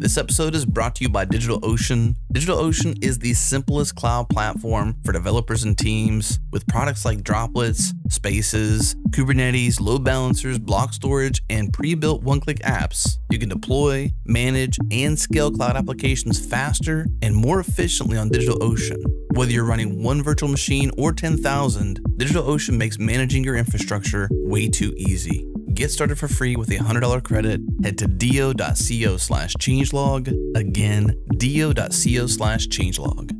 [0.00, 2.16] This episode is brought to you by DigitalOcean.
[2.32, 8.94] DigitalOcean is the simplest cloud platform for developers and teams with products like Droplets, Spaces,
[9.10, 13.18] Kubernetes, load balancers, block storage, and pre built one click apps.
[13.30, 19.04] You can deploy, manage, and scale cloud applications faster and more efficiently on DigitalOcean.
[19.34, 24.94] Whether you're running one virtual machine or 10,000, DigitalOcean makes managing your infrastructure way too
[24.96, 25.49] easy.
[25.80, 27.62] Get started for free with a $100 credit.
[27.82, 30.30] Head to do.co slash changelog.
[30.54, 33.30] Again, do.co slash changelog.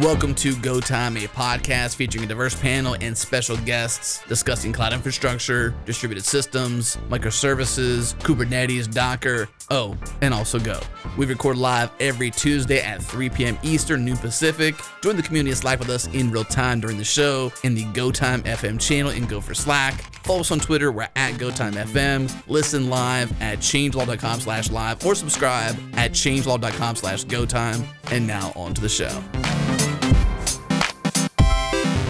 [0.00, 4.92] Welcome to Go Time, a podcast featuring a diverse panel and special guests discussing cloud
[4.92, 10.78] infrastructure, distributed systems, microservices, Kubernetes, Docker, oh, and also Go.
[11.16, 13.58] We record live every Tuesday at 3 p.m.
[13.62, 14.74] Eastern, noon Pacific.
[15.00, 17.84] Join the community that's live with us in real time during the show in the
[17.94, 19.94] Go Time FM channel in Gopher Slack.
[20.26, 22.48] Follow us on Twitter, we're at GoTimeFM.
[22.48, 27.82] Listen live at changelog.com slash live or subscribe at changelog.com slash GoTime.
[28.10, 29.22] And now on to the show.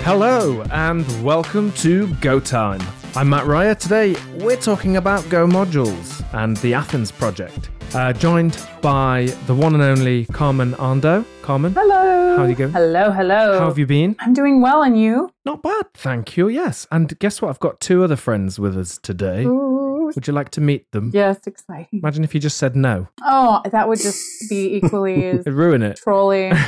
[0.06, 2.80] Hello and welcome to Go Time.
[3.16, 3.74] I'm Mat Ryer.
[3.74, 7.70] Today we're talking about Go modules and the Athens project.
[7.92, 11.24] Uh, joined by the one and only Carmen Andoh.
[11.42, 12.36] Carmen, Hello.
[12.36, 12.72] How are you going?
[12.72, 13.58] Hello, hello.
[13.58, 14.14] how have you been?
[14.20, 15.32] I'm doing well, and you?
[15.44, 16.46] Not bad, thank you.
[16.46, 17.48] Yes, and guess what?
[17.48, 19.42] I've got two other friends with us today.
[19.44, 19.75] Ooh.
[20.14, 21.10] Would you like to meet them?
[21.12, 22.00] Yes, exciting.
[22.00, 23.08] Imagine if you just said no.
[23.22, 25.96] Oh, that would just be equally as It'd ruin it.
[25.96, 26.52] trolling.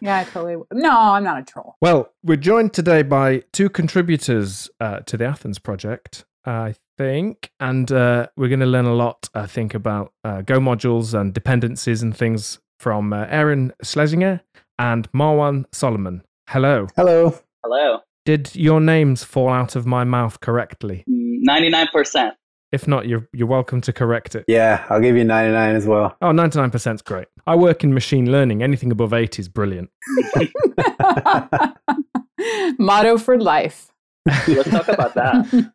[0.00, 0.66] Yeah, I totally would.
[0.70, 1.76] No, I'm not a troll.
[1.80, 7.90] Well, we're joined today by two contributors uh, to the Athens project, I think, and
[7.90, 12.02] uh, we're going to learn a lot, I think, about uh, Go modules and dependencies
[12.02, 14.42] and things from uh, Aaron Schlesinger
[14.78, 16.22] and Marwan Sulaiman.
[16.50, 16.86] Hello.
[16.96, 17.38] Hello.
[17.64, 18.00] Hello.
[18.26, 21.04] Did your names fall out of my mouth correctly?
[21.06, 22.34] Ninety-nine percent.
[22.74, 24.44] If not, you're you're welcome to correct it.
[24.48, 26.16] Yeah, I'll give you 99 as well.
[26.20, 27.28] Oh, 99% is great.
[27.46, 28.64] I work in machine learning.
[28.64, 29.90] Anything above 8 is brilliant.
[32.78, 33.92] Motto for life.
[34.26, 35.70] Let's talk about that.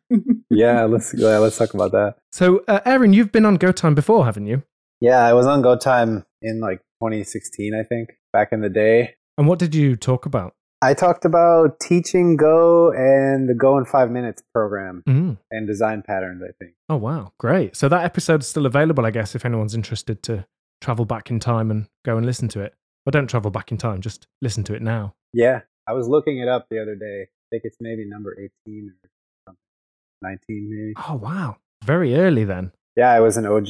[0.52, 2.16] Yeah, let's yeah, let's talk about that.
[2.32, 4.64] So, uh, Aaron, you've been on Go Time before, haven't you?
[5.00, 9.14] Yeah, I was on Go Time in like 2016, I think, back in the day.
[9.38, 10.54] And what did you talk about?
[10.82, 15.36] I talked about teaching Go and the Go in 5 minutes program Mm.
[15.50, 16.74] and design patterns, I think.
[16.88, 17.32] Oh, wow.
[17.38, 17.76] Great.
[17.76, 20.46] So that episode's still available, I guess, if anyone's interested to
[20.80, 22.74] travel back in time and go and listen to it.
[23.06, 25.14] Or don't travel back in time, just listen to it now.
[25.34, 27.22] Yeah, I was looking it up the other day.
[27.22, 28.32] I think it's maybe number
[28.66, 29.10] 18 or
[29.46, 29.58] something.
[30.22, 30.94] 19 maybe.
[31.08, 31.56] Oh, wow.
[31.84, 32.72] Very early then.
[32.96, 33.68] Yeah, I was an OG.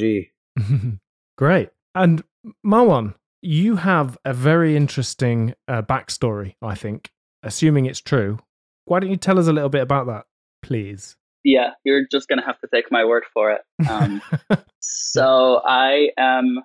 [1.38, 1.70] Great.
[1.94, 2.22] And
[2.64, 7.10] Marwan, you have a very interesting uh, backstory, I think,
[7.42, 8.38] assuming it's true.
[8.84, 10.26] Why don't you tell us a little bit about that,
[10.62, 11.16] please?
[11.44, 13.62] yeah, you're just gonna have to take my word for it.
[13.88, 14.22] Um,
[14.80, 16.58] so I am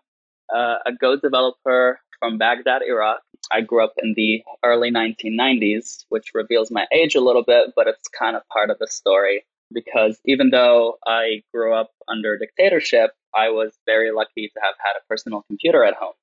[0.53, 3.21] uh, a Go developer from Baghdad, Iraq.
[3.51, 7.87] I grew up in the early 1990s, which reveals my age a little bit, but
[7.87, 13.11] it's kind of part of the story because even though I grew up under dictatorship,
[13.35, 16.13] I was very lucky to have had a personal computer at home.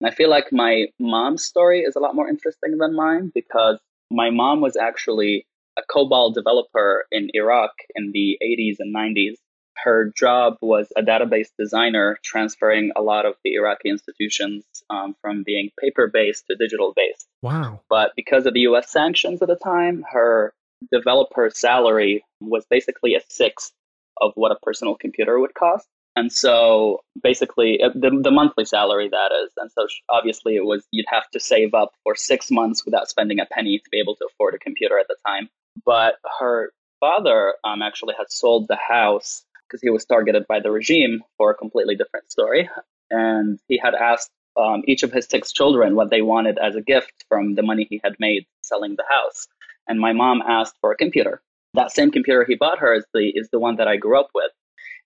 [0.00, 3.78] And I feel like my mom's story is a lot more interesting than mine because
[4.10, 5.46] my mom was actually
[5.78, 9.36] a COBOL developer in Iraq in the 80s and 90s.
[9.76, 15.42] Her job was a database designer, transferring a lot of the Iraqi institutions um, from
[15.44, 17.26] being paper based to digital based.
[17.42, 17.80] wow.
[17.90, 20.54] But because of the US sanctions at the time, her
[20.92, 23.72] developer salary was basically a sixth
[24.20, 25.88] of what a personal computer would cost.
[26.16, 29.50] And so basically, uh, the, the monthly salary that is.
[29.56, 33.40] And so obviously, it was you'd have to save up for six months without spending
[33.40, 35.48] a penny to be able to afford a computer at the time.
[35.84, 40.70] But her father um, actually had sold the house because he was targeted by the
[40.70, 42.68] regime for a completely different story.
[43.10, 46.80] And he had asked um, each of his six children what they wanted as a
[46.80, 49.48] gift from the money he had made selling the house.
[49.88, 51.42] And my mom asked for a computer.
[51.74, 54.28] That same computer he bought her is the is the one that I grew up
[54.34, 54.52] with,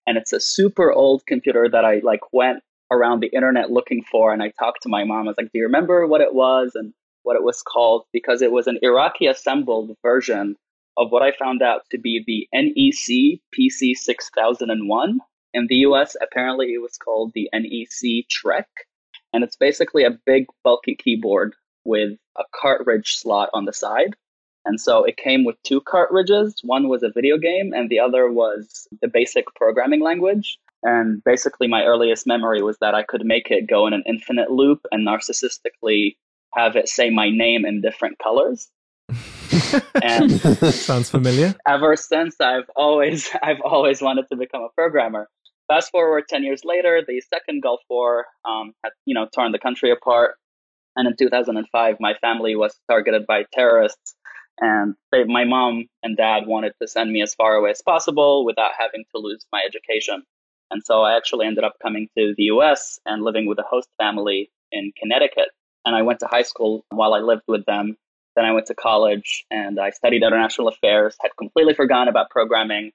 [0.09, 4.33] and it's a super old computer that I like went around the internet looking for.
[4.33, 5.27] And I talked to my mom.
[5.27, 6.95] I was like, "Do you remember what it was and
[7.25, 10.57] what it was called?" Because it was an Iraqi assembled version
[10.97, 15.21] of what I found out to be the NEC PC 6001,
[15.53, 18.69] In the US, apparently it was called the NEC Trek.
[19.35, 24.17] And it's basically a big, bulky keyboard with a cartridge slot on the side.
[24.69, 26.61] And so it came with two cartridges.
[26.63, 30.59] One was a video game, and the other was the basic programming language.
[30.83, 34.51] And basically, my earliest memory was that I could make it go in an infinite
[34.51, 36.17] loop and narcissistically
[36.55, 38.69] have it say my name in different colors.
[40.03, 40.33] and
[40.75, 41.55] Sounds familiar.
[41.67, 45.31] ever since, I've always I've always wanted to become a programmer.
[45.69, 49.59] Fast forward ten years later, the second Gulf War um, had you know torn the
[49.59, 50.35] country apart,
[50.95, 54.15] and in 2005, my family was targeted by terrorists
[54.61, 58.45] and they, my mom and dad wanted to send me as far away as possible
[58.45, 60.23] without having to lose my education.
[60.71, 63.89] And so I actually ended up coming to the US and living with a host
[63.99, 65.49] family in Connecticut.
[65.85, 67.97] And I went to high school while I lived with them.
[68.37, 72.93] Then I went to college and I studied international affairs, had completely forgotten about programming,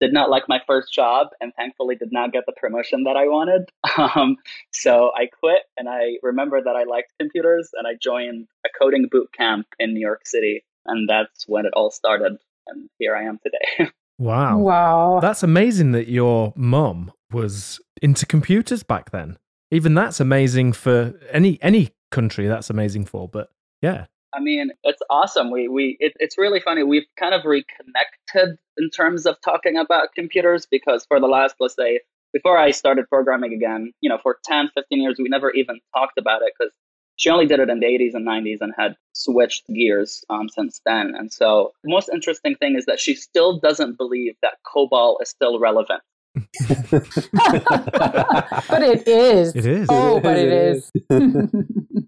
[0.00, 3.24] did not like my first job, and thankfully did not get the promotion that I
[3.24, 3.70] wanted.
[3.98, 4.36] Um,
[4.72, 9.08] so I quit and I remember that I liked computers and I joined a coding
[9.10, 10.64] boot camp in New York City.
[10.86, 12.38] And that's when it all started.
[12.68, 13.92] And here I am today.
[14.18, 14.58] Wow.
[14.58, 15.18] Wow.
[15.20, 19.36] That's amazing that your mum was into computers back then.
[19.70, 23.48] Even that's amazing for any any country that's amazing for, but
[23.82, 24.06] yeah.
[24.34, 25.50] I mean, it's awesome.
[25.50, 26.82] We we it, it's really funny.
[26.82, 31.74] We've kind of reconnected in terms of talking about computers because for the last let's
[31.74, 32.00] say
[32.32, 36.18] before I started programming again, you know, for 10, 15 years we never even talked
[36.18, 36.70] about it cuz
[37.16, 40.80] she only did it in the 80s and 90s and had switched gears um, since
[40.84, 41.14] then.
[41.16, 45.30] And so the most interesting thing is that she still doesn't believe that COBOL is
[45.30, 46.02] still relevant.
[46.68, 46.82] but
[48.82, 49.56] it is.
[49.56, 49.86] It is.
[49.90, 50.92] Oh, but it is.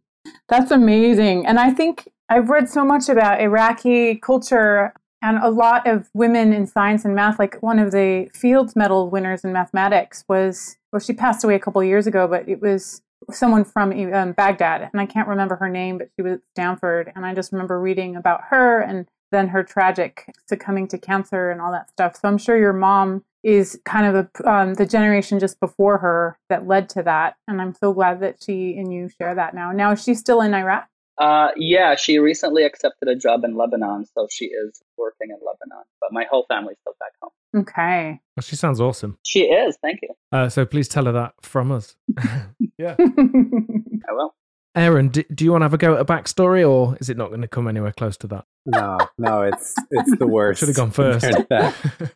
[0.49, 1.46] That's amazing.
[1.46, 6.52] And I think I've read so much about Iraqi culture and a lot of women
[6.52, 7.38] in science and math.
[7.38, 11.58] Like one of the Fields Medal winners in mathematics was, well, she passed away a
[11.58, 14.88] couple years ago, but it was someone from um, Baghdad.
[14.92, 17.12] And I can't remember her name, but she was at Stanford.
[17.14, 21.60] And I just remember reading about her and then her tragic succumbing to cancer and
[21.60, 22.16] all that stuff.
[22.16, 26.38] So I'm sure your mom is kind of a, um, the generation just before her
[26.48, 27.36] that led to that.
[27.46, 29.72] And I'm so glad that she and you share that now.
[29.72, 30.88] Now, is she still in Iraq?
[31.19, 35.85] Uh, yeah, she recently accepted a job in Lebanon, so she is working in Lebanon.
[36.00, 37.62] But my whole family's still back home.
[37.62, 38.20] Okay.
[38.37, 39.19] Well, she sounds awesome.
[39.25, 39.76] She is.
[39.82, 40.11] Thank you.
[40.31, 41.97] Uh, so please tell her that from us.
[42.79, 42.94] yeah.
[43.00, 44.35] I will.
[44.76, 47.17] Aaron, do, do you want to have a go at a backstory, or is it
[47.17, 48.44] not going to come anywhere close to that?
[48.67, 50.61] no, no, it's it's the worst.
[50.61, 51.25] Should have gone first.
[51.25, 52.12] compared to that.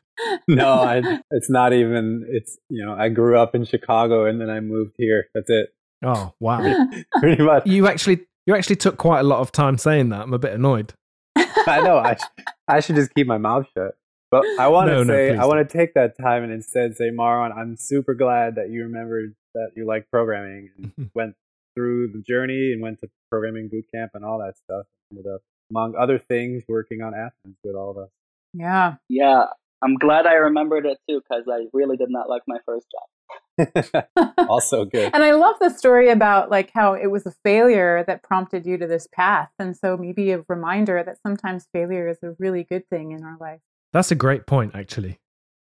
[0.46, 1.02] no, I,
[1.32, 2.24] it's not even.
[2.28, 5.24] It's you know, I grew up in Chicago and then I moved here.
[5.34, 5.70] That's it,
[6.04, 6.60] oh wow!
[7.18, 7.66] pretty much.
[7.66, 10.20] You actually you actually took quite a lot of time saying that.
[10.22, 10.92] I'm a bit annoyed.
[11.36, 11.98] I know.
[11.98, 13.92] I sh- I should just keep my mouth shut.
[14.30, 16.52] But I want to No, no, say, please I want to take that time and
[16.52, 21.34] instead say, Marwan, I'm super glad that you remembered that you like programming and went
[21.76, 24.86] through the journey and went to programming boot camp and all that stuff.
[25.10, 28.08] Ended up, among other things, working on Athens with all of us.
[28.54, 28.94] yeah.
[29.10, 29.44] Yeah,
[29.82, 33.08] I'm glad I remembered it too, because I really did not like my first job.
[34.48, 35.10] also good.
[35.14, 38.78] And I love the story about like how it was a failure that prompted you
[38.78, 39.50] to this path.
[39.58, 43.36] And so maybe a reminder that sometimes failure is a really good thing in our
[43.40, 43.60] life.
[43.92, 45.18] That's a great point, actually.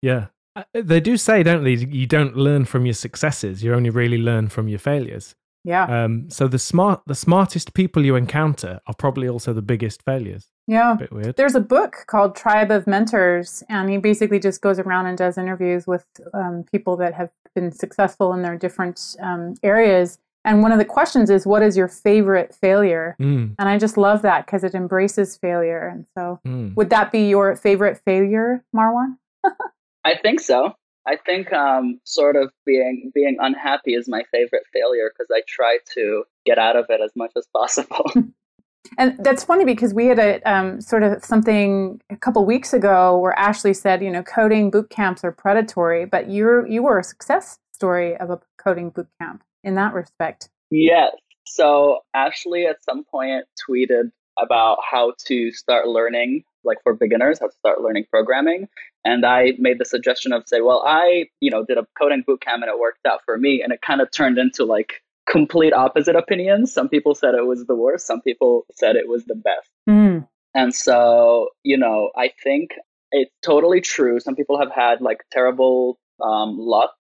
[0.02, 0.28] Yeah.
[0.56, 1.74] Uh, They do say, don't they?
[1.74, 3.64] You don't learn from your successes.
[3.64, 5.36] You only really learn from your failures.
[5.64, 5.86] Yeah.
[5.86, 10.50] Um, so the smart, the smartest people you encounter are probably also the biggest failures.
[10.68, 10.94] yeah.
[10.94, 11.36] A bit weird.
[11.38, 15.38] There's a book called Tribe of Mentors, and he basically just goes around and does
[15.38, 20.20] interviews with um, people that have been successful in their different um, areas.
[20.46, 23.16] And one of the questions is, What is your favorite failure?
[23.22, 25.88] Mm, And I just love that because it embraces failure.
[25.88, 26.76] And so, mm.
[26.76, 29.18] would that be your favorite failure, Marwan?
[30.04, 30.74] I think so.
[31.06, 35.80] I think um, sort of being being unhappy is my favorite failure because I try
[35.96, 38.12] to get out of it as much as possible.
[38.98, 43.18] And that's funny because we had a um, sort of something a couple weeks ago
[43.18, 47.04] where Ashley said, you know, coding boot camps are predatory, but you're you were a
[47.04, 50.50] success story of a coding boot camp in that respect.
[50.70, 51.14] yes.
[51.46, 57.48] So Ashley at some point tweeted about how to start learning, like for beginners, how
[57.48, 58.68] to start learning programming.
[59.06, 62.42] And I made the suggestion of say, well, I, you know, did a coding boot
[62.42, 63.62] camp and it worked out for me.
[63.62, 66.74] And it kind of turned into like complete opposite opinions.
[66.74, 68.08] Some people said it was the worst.
[68.08, 69.70] Some people said it was the best.
[69.90, 70.28] Mm.
[70.56, 72.72] And so, you know, I think
[73.12, 74.20] it's totally true.
[74.20, 76.96] Some people have had like terrible um, luck.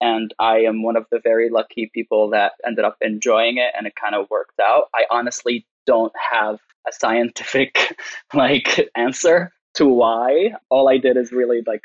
[0.00, 3.86] And I am one of the very lucky people that ended up enjoying it and
[3.86, 4.84] it kind of worked out.
[4.94, 7.98] I honestly don't have a scientific
[8.34, 10.52] like answer to why.
[10.68, 11.82] All I did is really like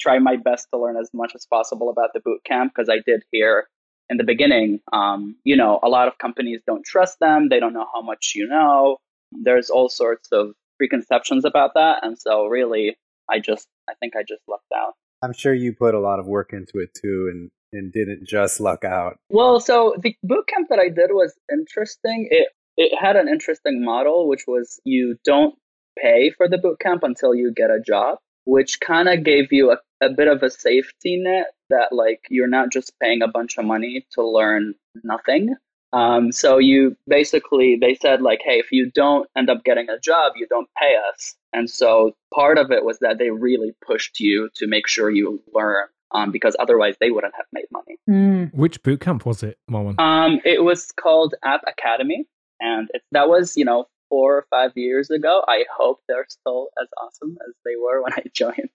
[0.00, 3.00] try my best to learn as much as possible about the boot camp because I
[3.06, 3.68] did hear
[4.08, 7.48] in the beginning, um, you know, a lot of companies don't trust them.
[7.48, 8.96] They don't know how much you know.
[9.30, 12.04] There's all sorts of preconceptions about that.
[12.04, 12.96] And so, really,
[13.30, 14.94] I just, I think I just lucked out.
[15.22, 18.60] I'm sure you put a lot of work into it too and, and didn't just
[18.60, 19.18] luck out.
[19.30, 22.28] Well, so the boot camp that I did was interesting.
[22.30, 25.54] It, it had an interesting model, which was you don't
[26.00, 29.72] pay for the boot camp until you get a job, which kind of gave you
[29.72, 33.58] a, a bit of a safety net that like you're not just paying a bunch
[33.58, 34.74] of money to learn
[35.04, 35.54] nothing.
[35.92, 39.98] Um, so you basically they said like, hey, if you don't end up getting a
[39.98, 41.34] job, you don't pay us.
[41.52, 45.42] And so part of it was that they really pushed you to make sure you
[45.52, 45.86] learn.
[46.14, 47.96] Um, because otherwise they wouldn't have made money.
[48.06, 48.52] Mm.
[48.52, 49.98] Which boot camp was it, Marwan?
[49.98, 52.26] Um, it was called App Academy,
[52.62, 55.42] and it, that was you know four or five years ago.
[55.48, 58.70] I hope they're still as awesome as they were when I joined.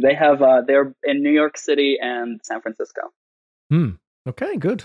[0.00, 3.02] they have uh, they're in New York City and San Francisco.
[3.70, 3.90] Hmm.
[4.26, 4.84] Okay, good.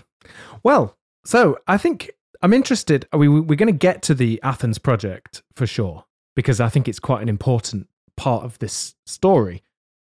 [0.64, 2.12] Well, so I think
[2.42, 3.08] I'm interested.
[3.14, 7.00] We we're going to get to the Athens project for sure because I think it's
[7.00, 7.88] quite an important
[8.18, 9.64] part of this story.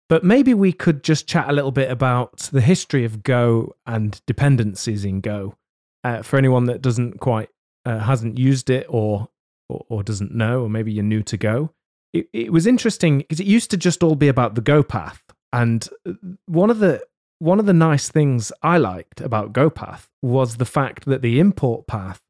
[0.08, 4.22] But maybe we could just chat a little bit about the history of Go and
[4.27, 5.55] dependencies in Go
[6.03, 7.50] uh, for anyone that doesn't quite
[7.86, 9.30] uh, hasn't used it or,
[9.70, 11.72] or, or doesn't know, or maybe you're new to Go.
[12.13, 15.22] It, it was interesting because it used to just all be about the Go path,
[15.51, 16.13] and uh,
[16.46, 17.04] one of the
[17.39, 21.86] one of the nice things I liked about GoPath was the fact that the import
[21.88, 22.22] path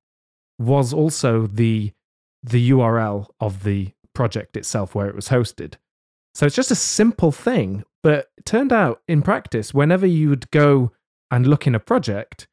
[0.57, 1.91] was also the
[2.43, 5.75] the URL of the project itself where it was hosted.
[6.35, 10.51] So it's just a simple thing, but it turned out in practice, whenever you would
[10.51, 10.91] go
[11.31, 12.47] and look in a project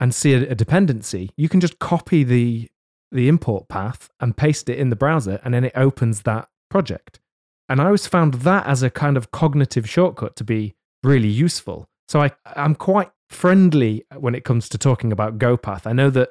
[0.00, 2.70] and see a, a dependency, you can just copy the
[3.12, 7.20] the import path and paste it in the browser, and then it opens that project.
[7.68, 11.88] And I always found that as a kind of cognitive shortcut to be really useful.
[12.08, 15.86] So I, I'm quite friendly when it comes to talking about GoPath.
[15.86, 16.30] I know that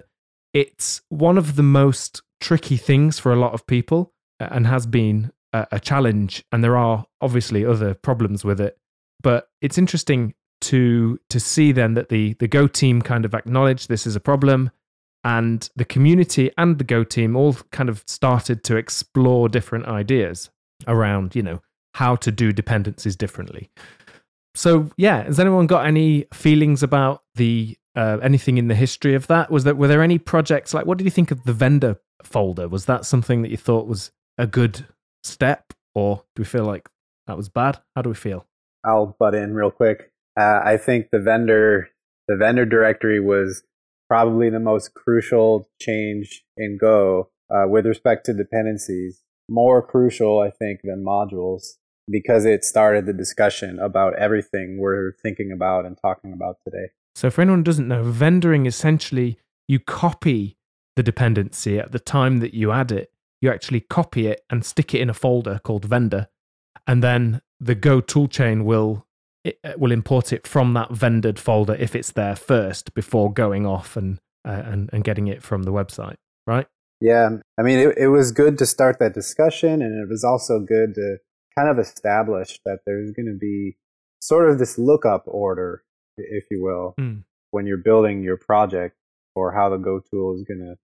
[0.53, 5.31] it's one of the most tricky things for a lot of people and has been
[5.53, 6.43] a, a challenge.
[6.51, 8.77] And there are obviously other problems with it.
[9.21, 13.89] But it's interesting to to see then that the the Go team kind of acknowledged
[13.89, 14.71] this is a problem
[15.23, 20.49] and the community and the Go team all kind of started to explore different ideas
[20.87, 21.61] around, you know,
[21.93, 23.69] how to do dependencies differently.
[24.55, 29.27] So yeah, has anyone got any feelings about the uh, anything in the history of
[29.27, 29.49] that?
[29.49, 32.67] Was that were there any projects like what did you think of the vendor folder?
[32.67, 34.85] Was that something that you thought was a good
[35.23, 36.89] step, or do we feel like
[37.27, 37.79] that was bad?
[37.95, 38.45] How do we feel?
[38.85, 40.11] I'll butt in real quick.
[40.39, 41.89] Uh, I think the vendor
[42.27, 43.63] the vendor directory was
[44.07, 49.21] probably the most crucial change in Go uh, with respect to dependencies.
[49.49, 51.73] More crucial, I think, than modules
[52.09, 56.91] because it started the discussion about everything we're thinking about and talking about today.
[57.15, 59.37] So, for anyone who doesn't know, vendoring essentially
[59.67, 60.57] you copy
[60.95, 63.11] the dependency at the time that you add it.
[63.41, 66.27] You actually copy it and stick it in a folder called vendor,
[66.87, 69.05] and then the Go toolchain will
[69.43, 73.65] it uh, will import it from that vendored folder if it's there first before going
[73.65, 76.15] off and uh, and and getting it from the website,
[76.47, 76.67] right?
[77.01, 80.59] Yeah, I mean, it, it was good to start that discussion, and it was also
[80.59, 81.17] good to
[81.57, 83.77] kind of establish that there's going to be
[84.21, 85.83] sort of this lookup order,
[86.17, 87.23] if you will, Mm.
[87.51, 88.95] when you're building your project
[89.35, 90.75] or how the Go tool is going to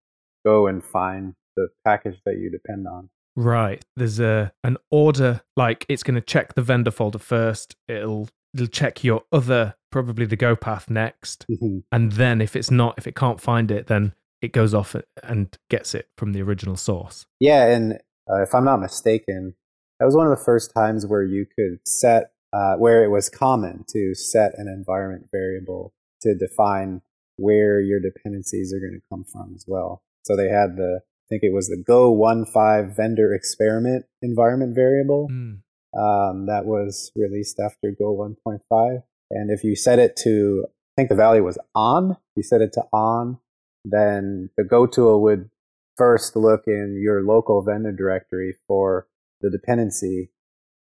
[0.46, 3.10] go and find the package that you depend on.
[3.36, 3.84] Right.
[3.96, 7.76] There's a an order like it's going to check the vendor folder first.
[7.88, 11.84] It'll it'll check your other probably the go path next, Mhm.
[11.92, 15.58] and then if it's not if it can't find it, then it goes off and
[15.70, 17.26] gets it from the original source.
[17.40, 17.94] Yeah, and
[18.30, 19.56] uh, if I'm not mistaken,
[20.00, 23.28] that was one of the first times where you could set, uh, where it was
[23.30, 27.02] common to set an environment variable to define
[27.38, 30.04] where your dependencies are going to come from as well.
[30.24, 35.28] So they had the, I think it was the Go 1.5 vendor experiment environment variable
[35.32, 35.60] Mm.
[35.98, 39.04] Um, that was released after Go 1.5.
[39.32, 42.74] And if you set it to, I think the value was on, you set it
[42.74, 43.40] to on,
[43.86, 45.50] then the Go tool would
[45.98, 49.08] first look in your local vendor directory for
[49.42, 50.32] the dependency.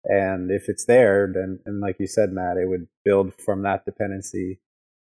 [0.05, 3.85] And if it's there, then, and like you said, Mat, it would build from that
[3.85, 4.61] dependency.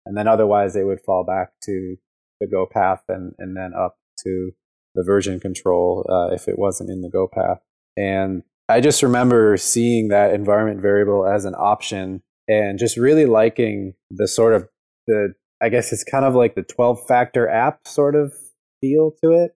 [0.05, 1.97] And then otherwise, it would fall back to
[2.41, 4.53] the Go path and, and then up to
[4.95, 7.59] the version control uh, if it wasn't in the Go path.
[7.97, 13.95] And I just remember seeing that environment variable as an option and just really liking
[14.11, 14.69] the sort of
[15.07, 18.33] the I guess it's kind of like the 12 factor app sort of
[18.81, 19.53] feel to it,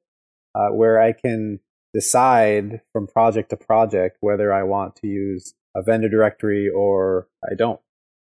[0.54, 1.60] uh, where I can
[1.92, 7.54] decide from project to project whether I want to use a vendor directory or I
[7.54, 7.80] don't.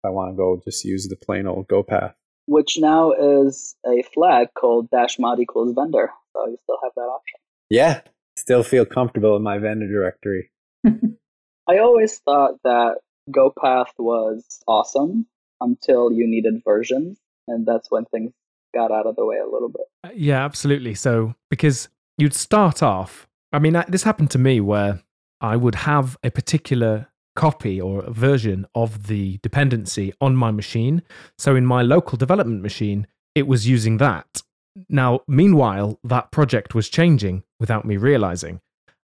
[0.04, 2.14] I want to go just use the plain old Go path.
[2.46, 6.10] Which now is a flag called dash mod equals vendor.
[6.32, 7.40] So you still have that option.
[7.68, 8.00] Yeah,
[8.38, 10.50] still feel comfortable in my vendor directory.
[11.68, 12.96] I always thought that
[13.30, 15.26] GoPath was awesome
[15.60, 18.32] until you needed versions, and that's when things
[18.74, 19.86] got out of the way a little bit.
[20.04, 20.94] Uh, yeah, absolutely.
[20.94, 25.02] So because you'd start off, I mean, this happened to me where
[25.40, 31.02] I would have a particular copy or a version of the dependency on my machine.
[31.38, 34.42] So in my local development machine, it was using that.
[34.88, 38.60] Now, meanwhile, that project was changing without me realizing.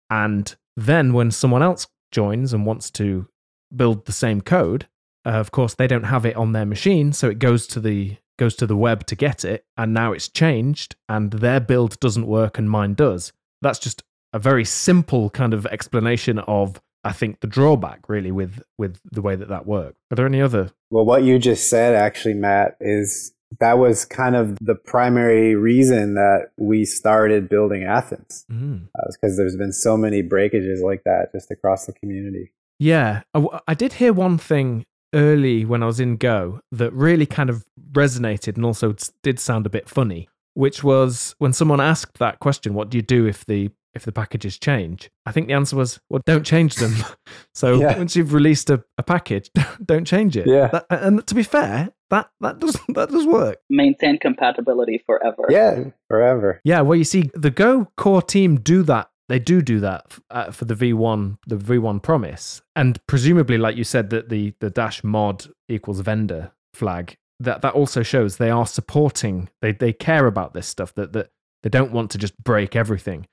[0.10, 3.28] And then when someone else joins and wants to
[3.76, 4.88] build the same code,
[5.26, 8.18] uh, of course they don't have it on their machine, so it goes to the
[8.40, 12.28] goes to the web to get it, and now it's changed, and their build doesn't
[12.28, 13.32] work and mine does.
[13.62, 14.04] That's just
[14.34, 19.22] a very simple kind of explanation of I think the drawback really with with the
[19.22, 19.98] way that that worked.
[20.12, 20.72] Are there any other?
[20.90, 26.16] Well, what you just said actually, Mat, is that was kind of the primary reason
[26.16, 28.46] that we started building Athens.
[28.52, 28.88] Mm.
[28.88, 32.52] Uh, because there's been so many breakages like that just across the community.
[32.80, 37.26] Yeah, I, I did hear one thing early when I was in Go that really
[37.26, 42.18] kind of resonated and also did sound a bit funny, which was when someone asked
[42.18, 45.54] that question, "What do you do if the if the packages change?" I think the
[45.54, 46.94] answer was, "Well, don't change them."
[47.54, 47.98] so yeah.
[47.98, 49.50] once you've released a, a package,
[49.86, 50.48] don't change it.
[50.48, 50.68] Yeah.
[50.68, 53.60] That, and to be fair, that that does that does work.
[53.70, 55.46] Maintain compatibility forever.
[55.50, 56.62] Yeah, forever.
[56.64, 56.82] Yeah.
[56.82, 60.66] Well, you see, the Go core team do that they do do that uh, for
[60.66, 65.48] the V1, the V1 promise, and presumably, like you said, that the the dash mod
[65.70, 69.50] equals vendor flag that that also shows they are supporting.
[69.62, 70.94] They they care about this stuff.
[70.96, 71.32] That that
[71.62, 73.28] they don't want to just break everything.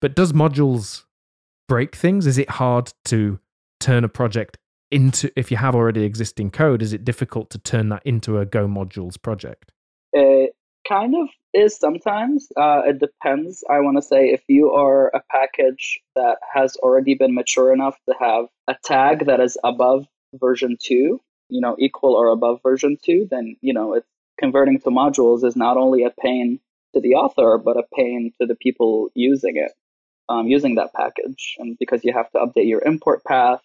[0.00, 1.04] But does modules
[1.68, 2.26] break things?
[2.26, 3.38] Is it hard to
[3.80, 4.58] turn a project
[4.90, 6.82] into if you have already existing code?
[6.82, 9.72] Is it difficult to turn that into a Go modules project?
[10.16, 10.46] Uh,
[10.88, 12.48] kind of is sometimes.
[12.56, 13.64] Uh, it depends.
[13.70, 17.96] I want to say if you are a package that has already been mature enough
[18.08, 22.96] to have a tag that is above version two, you know, equal or above version
[23.02, 24.00] two, then you know
[24.38, 26.60] converting to modules is not only a pain
[26.94, 29.72] to the author but a pain to the people using it,
[30.28, 33.60] um, using that package, and because you have to update your import path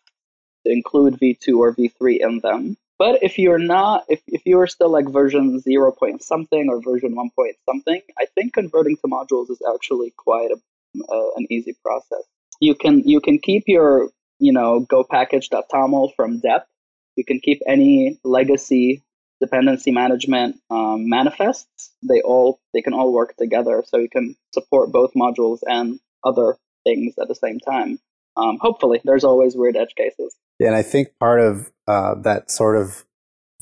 [0.66, 4.92] to include v2 or v3 in them but if you're not, if, if you're still
[4.92, 9.50] like version 0 point something or version 1 point something, I think converting to modules
[9.50, 12.22] is actually quite a, an easy process.
[12.60, 16.68] You can you can keep your you know go package.toml from dep.
[17.16, 19.02] You can keep any legacy
[19.40, 21.96] dependency management um, manifests.
[22.08, 26.58] They all they can all work together, so you can support both modules and other
[26.84, 28.00] things at the same time.
[28.38, 30.36] Um, hopefully, there's always weird edge cases.
[30.60, 33.06] Yeah, and I think part of uh, that sort of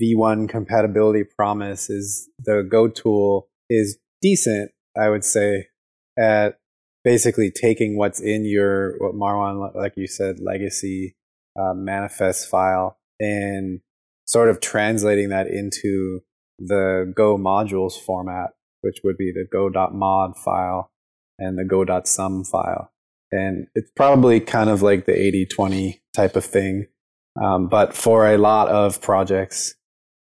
[0.01, 5.67] V1 compatibility promise is the Go tool is decent, I would say,
[6.17, 6.59] at
[7.03, 11.15] basically taking what's in your, what Marwan, like you said, legacy
[11.59, 13.81] uh, manifest file and
[14.25, 16.19] sort of translating that into
[16.59, 20.91] the Go modules format, which would be the go.mod file
[21.39, 22.91] and the go.sum file.
[23.31, 26.87] And it's probably kind of like the 80 20 type of thing.
[27.41, 29.75] Um, but for a lot of projects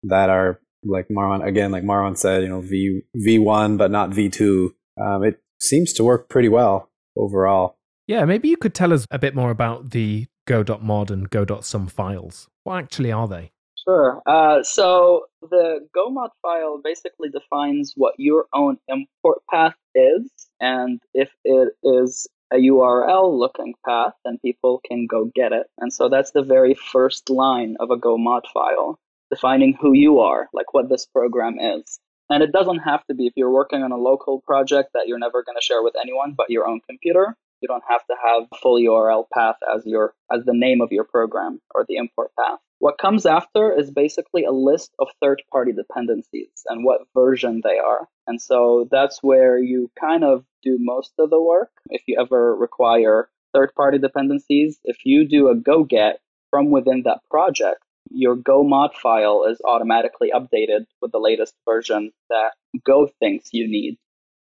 [0.05, 4.71] that are like Marwan, again, like Marwan said, you know, V, V1, but not V2,
[5.01, 7.79] um, it seems to work pretty well overall.
[8.07, 12.49] Yeah, maybe you could tell us a bit more about the go.mod and go.sum files.
[12.65, 13.53] What actually are they?
[13.89, 14.21] Sure.
[14.27, 21.31] Uh, so the GoMod file basically defines what your own import path is, and if
[21.43, 25.69] it is a URL looking path, then people can go get it.
[25.79, 28.99] And so that's the very first line of a Go mod file,
[29.31, 31.99] defining who you are, like what this program is.
[32.29, 35.19] And it doesn't have to be if you're working on a local project that you're
[35.19, 37.35] never going to share with anyone but your own computer.
[37.63, 41.05] You don't have to have full URL path as your as the name of your
[41.05, 42.59] program or the import path.
[42.81, 47.79] What comes after is basically a list of third party dependencies and what version they
[47.79, 48.09] are.
[48.27, 51.71] And so that's where you kind of do most of the work.
[51.91, 57.03] If you ever require third party dependencies, if you do a go get from within
[57.05, 62.53] that project, your Go mod file is automatically updated with the latest version that
[62.85, 63.99] Go thinks you need.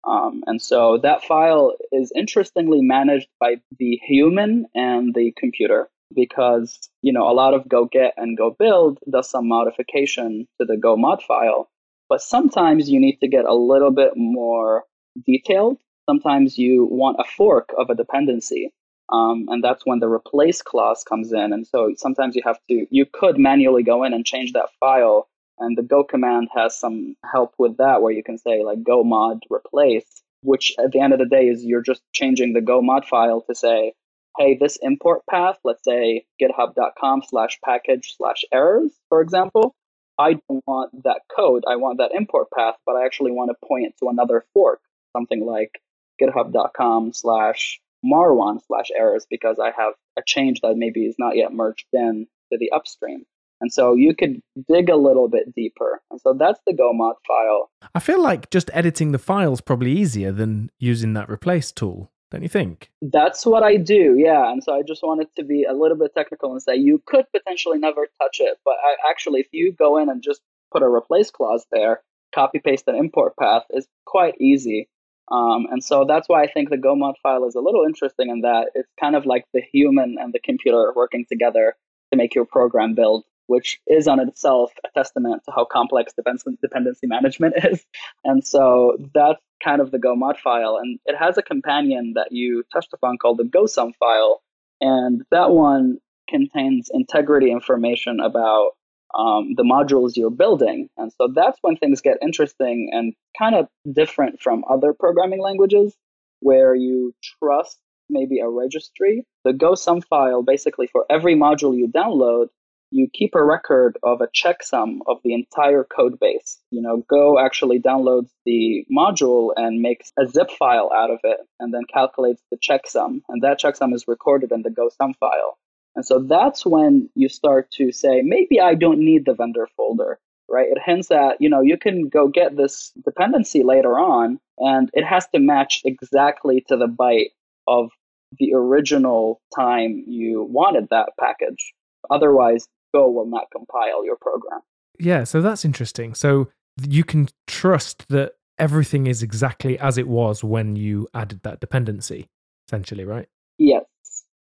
[0.06, 6.90] Um, and so that file is interestingly managed by the human and the computer because
[7.02, 10.76] you know a lot of go get and go build does some modification to the
[10.76, 11.68] go mod file
[12.08, 14.84] but sometimes you need to get a little bit more
[15.26, 18.72] detailed sometimes you want a fork of a dependency
[19.12, 21.52] Um, and that's when the replace clause comes in.
[21.52, 25.28] And so sometimes you have to, you could manually go in and change that file.
[25.58, 29.04] And the go command has some help with that, where you can say like go
[29.04, 32.82] mod replace, which at the end of the day is you're just changing the go
[32.82, 33.92] mod file to say,
[34.38, 39.74] hey, this import path, let's say github.com slash package slash errors, for example.
[40.18, 41.64] I don't want that code.
[41.68, 44.80] I want that import path, but I actually want to point to another fork,
[45.16, 45.80] something like
[46.22, 51.52] github.com slash marwan slash errors because I have a change that maybe is not yet
[51.52, 53.24] merged in to the upstream.
[53.60, 56.00] And so you could dig a little bit deeper.
[56.10, 57.70] And so that's the GoMod file.
[57.94, 62.42] I feel like just editing the files probably easier than using that replace tool, don't
[62.42, 62.90] you think?
[63.00, 64.50] That's what I do, yeah.
[64.50, 67.26] And so I just wanted to be a little bit technical and say you could
[67.32, 68.58] potentially never touch it.
[68.64, 70.40] But I, actually, if you go in and just
[70.72, 72.02] put a replace clause there,
[72.34, 74.88] copy paste an import path is quite easy.
[75.30, 78.40] Um, and so that's why I think the GoMod file is a little interesting in
[78.40, 81.76] that it's kind of like the human and the computer working together
[82.12, 87.06] to make your program build, which is on itself a testament to how complex dependency
[87.06, 87.84] management is.
[88.24, 90.78] And so that's kind of the Go mod file.
[90.80, 94.42] And it has a companion that you touched upon called the GoSum file.
[94.80, 98.70] And that one contains integrity information about
[99.16, 100.88] um, the modules you're building.
[100.96, 105.94] And so that's when things get interesting and kind of different from other programming languages
[106.40, 107.78] where you trust
[108.10, 109.24] maybe a registry.
[109.44, 112.48] The GoSum file, basically, for every module you download,
[112.94, 116.60] you keep a record of a checksum of the entire code base.
[116.70, 121.38] You know, Go actually downloads the module and makes a zip file out of it
[121.58, 123.22] and then calculates the checksum.
[123.28, 125.58] And that checksum is recorded in the Go sum file.
[125.96, 130.20] And so that's when you start to say, maybe I don't need the vendor folder,
[130.48, 130.68] right?
[130.70, 135.04] It hints at, you know, you can go get this dependency later on, and it
[135.04, 137.32] has to match exactly to the byte
[137.66, 137.90] of
[138.38, 141.74] the original time you wanted that package.
[142.10, 144.60] Otherwise, Go will not compile your program.
[144.98, 146.14] Yeah, so that's interesting.
[146.14, 146.48] So
[146.80, 152.28] you can trust that everything is exactly as it was when you added that dependency,
[152.68, 153.26] essentially, right?
[153.58, 153.84] Yes.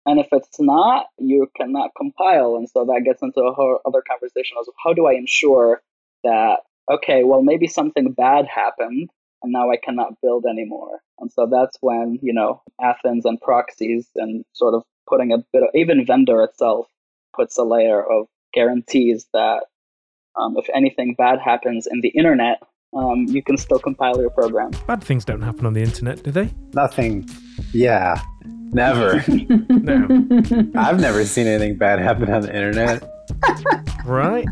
[0.07, 2.57] And if it's not, you cannot compile.
[2.57, 5.83] And so that gets into a whole other conversation of how do I ensure
[6.25, 9.11] that, okay, well, maybe something bad happened
[9.43, 11.01] and now I cannot build anymore.
[11.21, 15.63] And so that's when, you know, Athens and proxies and sort of putting a bit
[15.63, 16.87] of, even vendor itself
[17.37, 19.65] puts a layer of guarantees that
[20.39, 22.63] um, if anything bad happens in the internet,
[22.97, 24.71] um, you can still compile your program.
[24.87, 26.51] Bad things don't happen on the internet, do they?
[26.73, 27.29] Nothing.
[27.73, 28.21] Yeah.
[28.73, 29.25] Never.
[29.69, 30.71] no.
[30.77, 33.03] I've never seen anything bad happen on the internet.
[34.05, 34.47] right?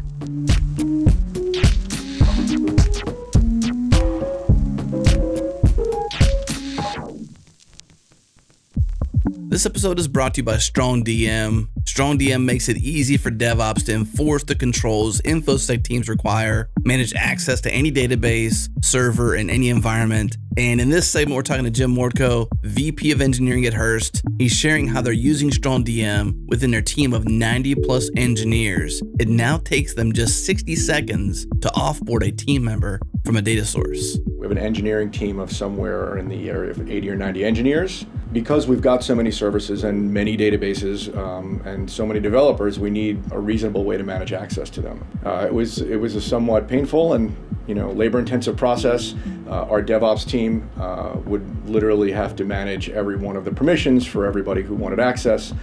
[9.49, 11.69] This episode is brought to you by StrongDM.
[11.85, 17.61] StrongDM makes it easy for DevOps to enforce the controls InfoSec teams require, manage access
[17.63, 20.39] to any database, server, in any environment.
[20.57, 24.23] And in this segment, we're talking to Jim Mordko, VP of Engineering at Hearst.
[24.39, 29.03] He's sharing how they're using StrongDM within their team of 90 plus engineers.
[29.19, 33.67] It now takes them just 60 seconds to offboard a team member from a data
[33.67, 34.19] source.
[34.39, 38.07] We have an engineering team of somewhere in the area of 80 or 90 engineers.
[38.33, 42.91] Because we've got so many services and many databases um, and so many developers, we
[42.91, 45.07] need a reasonable way to manage access to them.
[45.25, 47.35] Uh, it was it was a somewhat painful and
[47.67, 49.15] you know labor-intensive process.
[49.49, 54.07] Uh, our DevOps team uh, would literally have to manage every one of the permissions
[54.07, 55.55] for everybody who wanted access.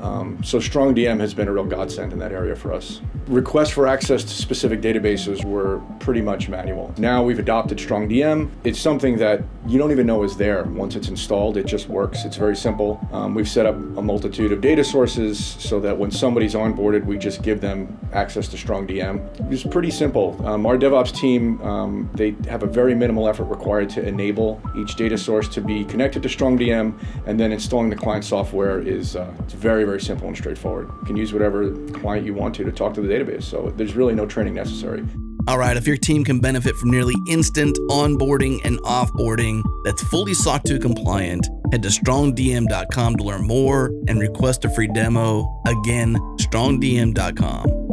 [0.00, 3.00] Um, so StrongDM has been a real godsend in that area for us.
[3.26, 6.92] Requests for access to specific databases were pretty much manual.
[6.98, 8.50] Now we've adopted StrongDM.
[8.64, 10.64] It's something that you don't even know is there.
[10.64, 12.24] Once it's installed, it just works.
[12.24, 13.00] It's very simple.
[13.12, 17.16] Um, we've set up a multitude of data sources so that when somebody's onboarded, we
[17.16, 19.50] just give them access to StrongDM.
[19.50, 20.38] It's pretty simple.
[20.46, 24.96] Um, our DevOps team, um, they have a very minimal effort required to enable each
[24.96, 26.94] data source to be connected to StrongDM,
[27.26, 30.90] and then installing the client software is uh, it's very, very simple and straightforward.
[31.00, 33.44] You can use whatever client you want to to talk to the database.
[33.44, 35.04] So there's really no training necessary.
[35.46, 40.32] All right, if your team can benefit from nearly instant onboarding and offboarding that's fully
[40.32, 45.60] SOC 2 compliant, head to strongdm.com to learn more and request a free demo.
[45.66, 47.83] Again, strongdm.com.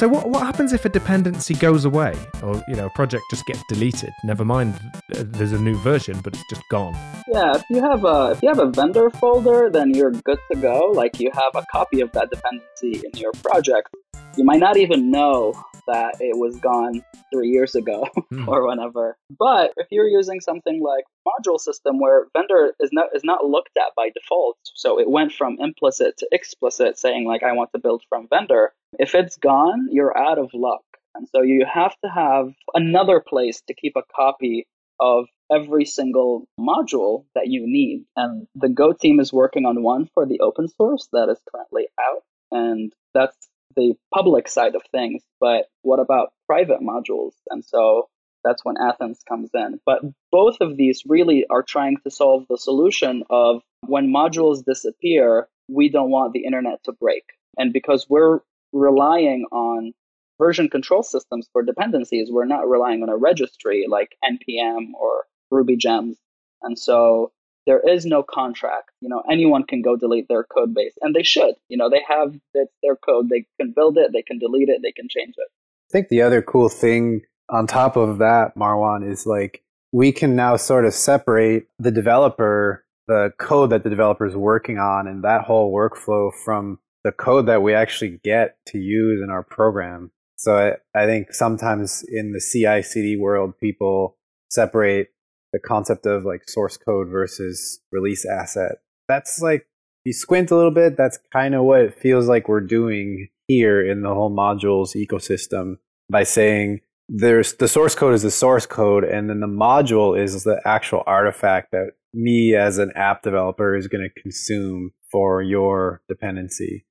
[0.00, 3.44] So what what happens if a dependency goes away, or you know, a project just
[3.44, 4.14] gets deleted?
[4.24, 4.80] Never mind,
[5.14, 6.94] uh, there's a new version, but it's just gone.
[7.28, 10.58] Yeah, if you have a if you have a vendor folder, then you're good to
[10.58, 10.90] go.
[10.94, 13.94] Like you have a copy of that dependency in your project.
[14.40, 15.52] You might not even know
[15.86, 18.48] that it was gone three years ago Hmm.
[18.48, 19.18] or whenever.
[19.38, 23.76] But if you're using something like module system where vendor is not is not looked
[23.76, 27.78] at by default, so it went from implicit to explicit saying like I want to
[27.78, 30.84] build from vendor, if it's gone, you're out of luck.
[31.14, 34.66] And so you have to have another place to keep a copy
[35.00, 38.06] of every single module that you need.
[38.16, 41.88] And the Go team is working on one for the open source that is currently
[42.00, 42.22] out.
[42.52, 43.36] And that's
[43.76, 45.22] the public side of things.
[45.40, 47.32] But what about private modules?
[47.50, 48.08] And so
[48.44, 49.80] that's when Athens comes in.
[49.84, 50.00] But
[50.32, 55.88] both of these really are trying to solve the solution of when modules disappear, we
[55.88, 57.24] don't want the internet to break.
[57.58, 58.40] And because we're
[58.72, 59.92] relying on
[60.38, 65.76] version control systems for dependencies, we're not relying on a registry like NPM or Ruby
[65.76, 66.16] gems.
[66.62, 67.32] And so
[67.70, 68.90] there is no contract.
[69.00, 71.54] You know, anyone can go delete their code base, and they should.
[71.68, 72.34] You know, they have
[72.82, 73.28] their code.
[73.28, 75.48] They can build it, they can delete it, they can change it.
[75.88, 80.34] I think the other cool thing on top of that, Marwan, is like we can
[80.34, 85.22] now sort of separate the developer, the code that the developer is working on, and
[85.22, 90.10] that whole workflow from the code that we actually get to use in our program.
[90.34, 94.16] So I, I think sometimes in the CI CD world, people
[94.48, 95.10] separate
[95.52, 98.76] the concept of like source code versus release asset.
[99.08, 99.66] That's like,
[100.04, 103.84] you squint a little bit, that's kind of what it feels like we're doing here
[103.84, 105.76] in the whole modules ecosystem
[106.08, 110.44] by saying there's the source code is the source code and then the module is
[110.44, 116.00] the actual artifact that me as an app developer is going to consume for your
[116.08, 116.84] dependency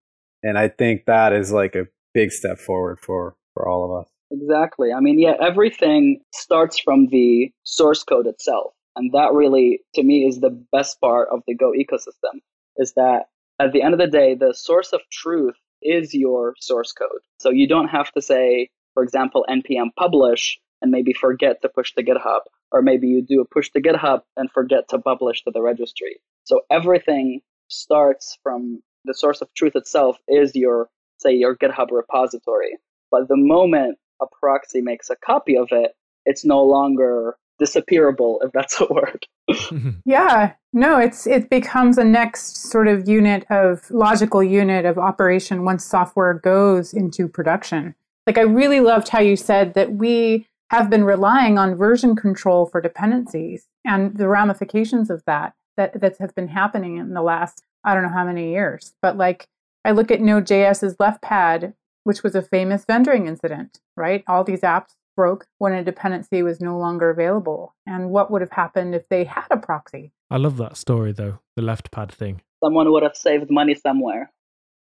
[0.43, 4.11] and i think that is like a big step forward for for all of us
[4.31, 4.91] Exactly.
[4.93, 8.73] I mean, yeah, everything starts from the source code itself.
[8.95, 12.41] And that really, to me, is the best part of the Go ecosystem
[12.77, 13.25] is that
[13.59, 17.21] at the end of the day, the source of truth is your source code.
[17.39, 21.93] So you don't have to say, for example, npm publish and maybe forget to push
[21.93, 25.51] to GitHub, or maybe you do a push to GitHub and forget to publish to
[25.51, 26.19] the registry.
[26.45, 32.77] So everything starts from the source of truth itself is your, say, your GitHub repository.
[33.11, 35.91] But the moment a proxy makes a copy of it,
[36.25, 39.25] it's no longer disappearable, if that's a word.
[40.05, 45.65] Yeah, no, it's it becomes a next sort of unit of logical unit of operation
[45.65, 47.95] once software goes into production.
[48.27, 52.67] Like I really loved how you said that we have been relying on version control
[52.67, 57.63] for dependencies and the ramifications of that that that have been happening in the last
[57.83, 58.93] I don't know how many years.
[59.01, 59.47] But like
[59.83, 61.73] I look at Node.js's left pad,
[62.09, 64.23] which was a famous vendoring incident, right?
[64.27, 67.75] All these apps broke when a dependency was no longer available.
[67.85, 70.11] And what would have happened if they had a proxy?
[70.31, 72.41] I love that story though, the left pad thing.
[72.63, 74.31] Someone would have saved money somewhere.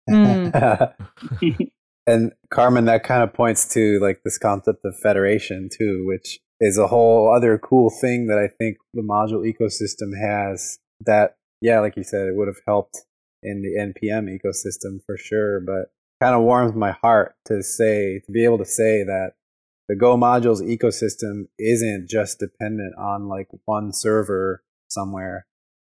[0.09, 0.93] Mm.
[2.07, 6.77] and carmen that kind of points to like this concept of federation too which is
[6.77, 11.95] a whole other cool thing that i think the module ecosystem has that yeah like
[11.95, 13.05] you said it would have helped
[13.41, 18.32] in the npm ecosystem for sure but kind of warms my heart to say to
[18.32, 19.32] be able to say that
[19.89, 25.45] the go modules ecosystem isn't just dependent on like one server somewhere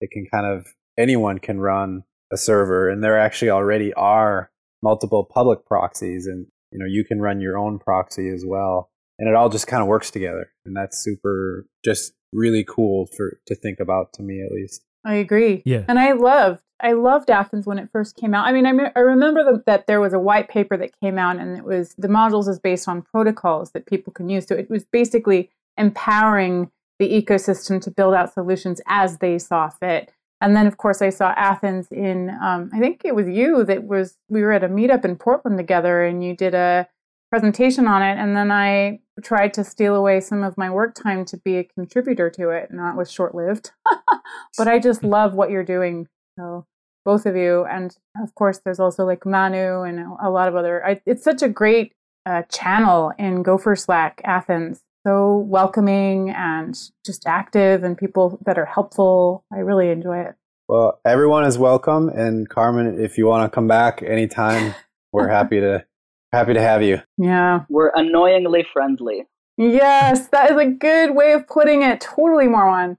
[0.01, 0.65] it can kind of
[0.97, 4.51] anyone can run a server and there actually already are
[4.81, 9.29] multiple public proxies and you know you can run your own proxy as well and
[9.29, 13.55] it all just kind of works together and that's super just really cool for to
[13.55, 15.61] think about to me at least I agree.
[15.65, 15.83] Yeah.
[15.87, 18.45] And I loved, I loved Athens when it first came out.
[18.45, 21.17] I mean, I, me- I remember the, that there was a white paper that came
[21.17, 24.45] out and it was the modules is based on protocols that people can use.
[24.45, 30.11] So it was basically empowering the ecosystem to build out solutions as they saw fit.
[30.41, 33.85] And then, of course, I saw Athens in, um, I think it was you that
[33.85, 36.87] was, we were at a meetup in Portland together and you did a
[37.31, 38.17] presentation on it.
[38.17, 41.63] And then I tried to steal away some of my work time to be a
[41.63, 42.69] contributor to it.
[42.69, 43.71] And that was short lived.
[44.57, 46.07] but I just love what you're doing.
[46.37, 46.65] So,
[47.03, 47.65] both of you.
[47.65, 51.41] And of course, there's also like Manu and a lot of other, I, it's such
[51.43, 51.93] a great
[52.25, 54.81] uh, channel in Gopher Slack Athens.
[55.05, 59.45] So welcoming and just active and people that are helpful.
[59.53, 60.33] I really enjoy it.
[60.67, 64.73] well everyone is welcome and carmen if you want to come back anytime
[65.13, 65.85] we're happy to
[66.33, 67.65] happy to have you Yeah.
[67.69, 69.27] We're annoyingly friendly.
[69.57, 72.01] Yes, that is a good way of putting it.
[72.01, 72.97] Totally, Marwan.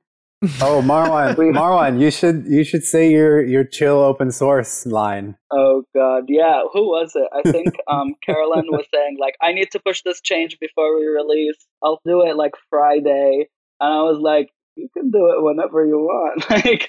[0.61, 5.85] Oh marwan marwan you should you should say your your chill open source line Oh
[5.95, 6.63] god, yeah.
[6.73, 7.29] Who was it?
[7.33, 11.07] I think um, Carolyn was saying like, I need to push this change before we
[11.07, 11.57] release.
[11.83, 13.49] I'll do it like Friday,
[13.81, 16.51] and I was like, you can do it whenever you want.
[16.51, 16.89] like,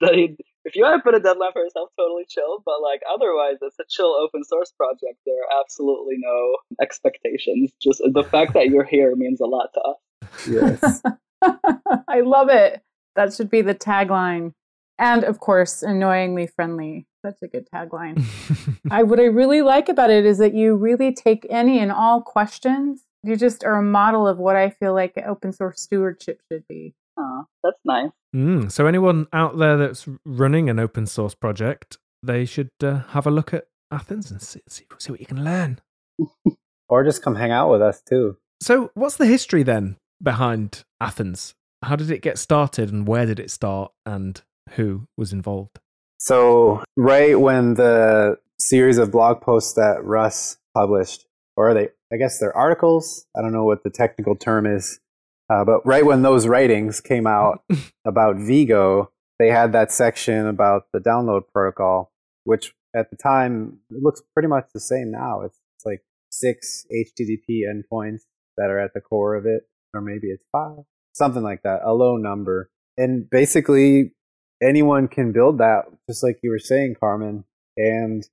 [0.00, 2.62] that he if you want to put a deadline for yourself, totally chill.
[2.64, 5.18] But like otherwise, it's a chill open source project.
[5.26, 7.72] There are absolutely no expectations.
[7.82, 10.48] Just the fact that you're here means a lot to us.
[10.48, 11.02] Yes.
[12.08, 12.82] I love it.
[13.16, 14.52] That should be the tagline.
[14.98, 17.06] And of course, annoyingly friendly.
[17.24, 18.24] Such a good tagline.
[18.90, 22.20] I what I really like about it is that you really take any and all
[22.20, 23.04] questions.
[23.22, 26.94] You just are a model of what I feel like open source stewardship should be.
[27.16, 28.10] Oh, that's nice.
[28.34, 33.26] Mm, so anyone out there that's running an open source project, they should uh, have
[33.26, 35.80] a look at Athens and see, see, see what you can learn.
[36.88, 38.36] or just come hang out with us too.
[38.60, 41.54] So, what's the history then behind Athens?
[41.82, 45.80] How did it get started, and where did it start, and who was involved?
[46.18, 52.16] So, right when the series of blog posts that Russ published, or are they, I
[52.16, 53.26] guess they're articles.
[53.36, 55.00] I don't know what the technical term is.
[55.50, 57.62] Uh, but right when those writings came out
[58.06, 59.08] about vgo,
[59.38, 62.12] they had that section about the download protocol,
[62.44, 65.42] which at the time it looks pretty much the same now.
[65.42, 68.20] It's, it's like six HTTP endpoints
[68.56, 69.62] that are at the core of it,
[69.94, 72.70] or maybe it's five, something like that, a low number.
[72.96, 74.12] And basically,
[74.62, 77.44] anyone can build that, just like you were saying, Carmen.
[77.76, 78.26] And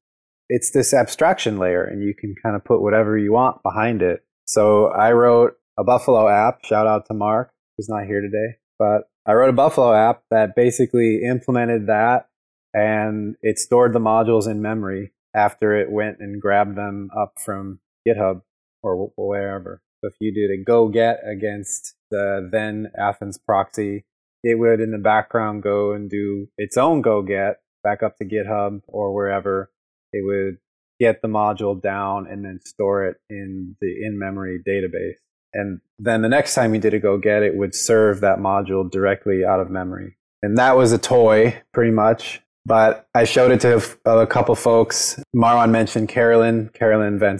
[0.49, 4.23] it's this abstraction layer, and you can kind of put whatever you want behind it.
[4.45, 6.65] So I wrote a Buffalo app.
[6.65, 8.57] Shout out to Mark, who's not here today.
[8.77, 12.29] But I wrote a Buffalo app that basically implemented that
[12.73, 17.79] and it stored the modules in memory after it went and grabbed them up from
[18.07, 18.41] GitHub
[18.81, 19.81] or wherever.
[20.01, 24.05] If you did a go get against the then Athens proxy,
[24.43, 28.25] it would in the background go and do its own go get back up to
[28.25, 29.71] GitHub or wherever.
[30.13, 30.57] It would
[30.99, 35.17] get the module down and then store it in the in memory database.
[35.53, 38.89] And then the next time you did a go get, it would serve that module
[38.89, 40.15] directly out of memory.
[40.43, 42.41] And that was a toy, pretty much.
[42.65, 45.19] But I showed it to a couple folks.
[45.35, 47.39] Marwan mentioned Carolyn, Carolyn Van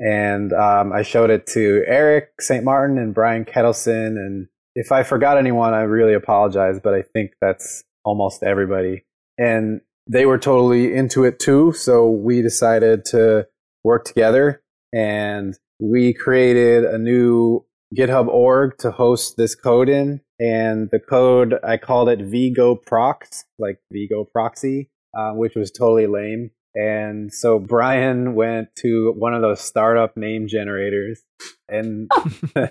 [0.00, 2.64] And um, I showed it to Erik St.
[2.64, 4.16] Martin and Brian Ketelsen.
[4.16, 9.04] And if I forgot anyone, I really apologize, but I think that's almost everybody.
[9.38, 11.72] And they were totally into it too.
[11.72, 13.46] So we decided to
[13.84, 17.64] work together and we created a new
[17.96, 20.20] GitHub org to host this code in.
[20.38, 26.06] And the code, I called it vgo Prox, like vgo Proxy, uh, which was totally
[26.06, 26.50] lame.
[26.74, 31.20] And so Brian went to one of those startup name generators,
[31.68, 32.08] and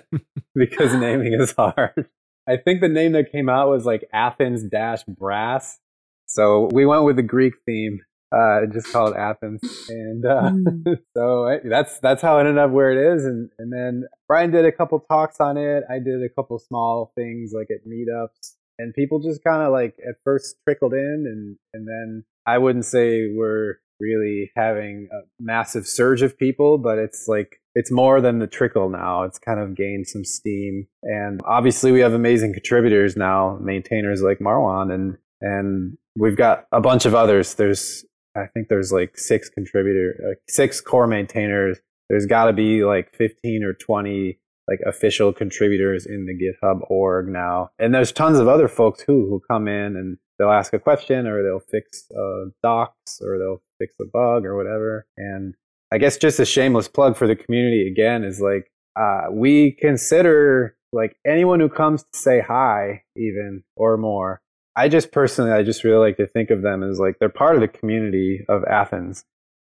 [0.54, 2.08] because naming is hard,
[2.48, 5.78] I think the name that came out was like Athens Dash Brass.
[6.26, 8.00] So we went with the Greek theme,
[8.32, 10.98] uh, just called Athens, and uh, mm.
[11.16, 13.24] so I, that's that's how it ended up where it is.
[13.24, 15.84] And and then Brian did a couple talks on it.
[15.90, 19.96] I did a couple small things like at meetups, and people just kind of like
[20.08, 25.86] at first trickled in, and and then I wouldn't say we're really having a massive
[25.86, 29.22] surge of people, but it's like it's more than the trickle now.
[29.22, 34.38] It's kind of gained some steam, and obviously we have amazing contributors now, maintainers like
[34.38, 37.54] Marwan, and and we've got a bunch of others.
[37.54, 38.04] There's
[38.36, 41.78] I think there's like six contributor, uh, six core maintainers.
[42.08, 47.28] There's got to be like 15 or 20 like official contributors in the GitHub org
[47.28, 47.70] now.
[47.78, 51.26] And there's tons of other folks who who come in and they'll ask a question
[51.26, 55.06] or they'll fix uh, docs or they'll fix a bug or whatever.
[55.16, 55.54] And
[55.92, 60.76] I guess just a shameless plug for the community again is like uh, we consider
[60.92, 64.40] like anyone who comes to say hi even or more
[64.76, 67.54] I just personally, I just really like to think of them as like they're part
[67.54, 69.24] of the community of Athens.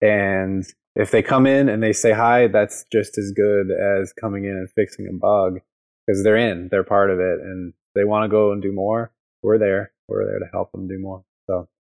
[0.00, 0.64] And
[0.94, 4.50] if they come in and they say hi, that's just as good as coming in
[4.50, 5.60] and fixing a bug
[6.06, 9.12] because they're in, they're part of it, and they want to go and do more.
[9.42, 9.92] We're there.
[10.08, 11.24] We're there to help them do more.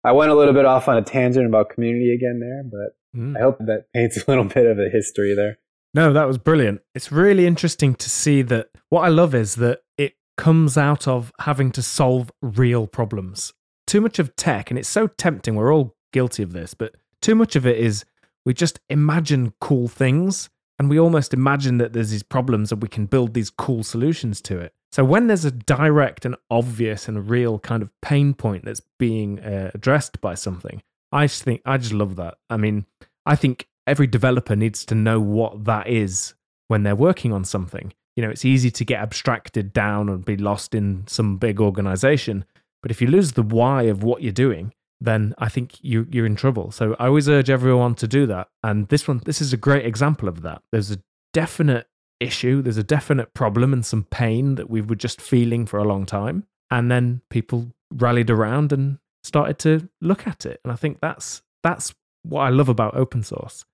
[0.07, 3.35] I went a little bit off on a tangent about community again there, but mm.
[3.35, 5.57] I hope that paints a little bit of a history there.
[5.93, 6.79] No, that was brilliant.
[6.95, 8.69] It's really interesting to see that.
[8.89, 13.51] What I love is that it comes out of having to solve real problems.
[13.85, 17.35] Too much of tech, and it's so tempting, we're all guilty of this, but too
[17.35, 18.05] much of it is
[18.45, 22.87] we just imagine cool things and we almost imagine that there's these problems and we
[22.87, 24.73] can build these cool solutions to it.
[24.91, 29.39] So when there's a direct and obvious and real kind of pain point that's being
[29.39, 30.81] uh, addressed by something,
[31.11, 32.35] I just think I just love that.
[32.49, 32.85] I mean,
[33.25, 36.33] I think every developer needs to know what that is
[36.67, 40.35] when they're working on something you know, it's easy to get abstracted down and be
[40.35, 42.45] lost in some big organization.
[42.81, 46.25] But if you lose the why of what you're doing, then I think you, you're
[46.25, 46.71] in trouble.
[46.71, 48.49] So I always urge everyone to do that.
[48.63, 50.61] And this one, this is a great example of that.
[50.71, 50.99] There's a
[51.33, 51.87] definite
[52.19, 55.83] issue, there's a definite problem and some pain that we were just feeling for a
[55.83, 56.45] long time.
[56.71, 60.59] And then people rallied around and started to look at it.
[60.63, 61.93] And I think that's that's
[62.23, 63.65] what I love about open source.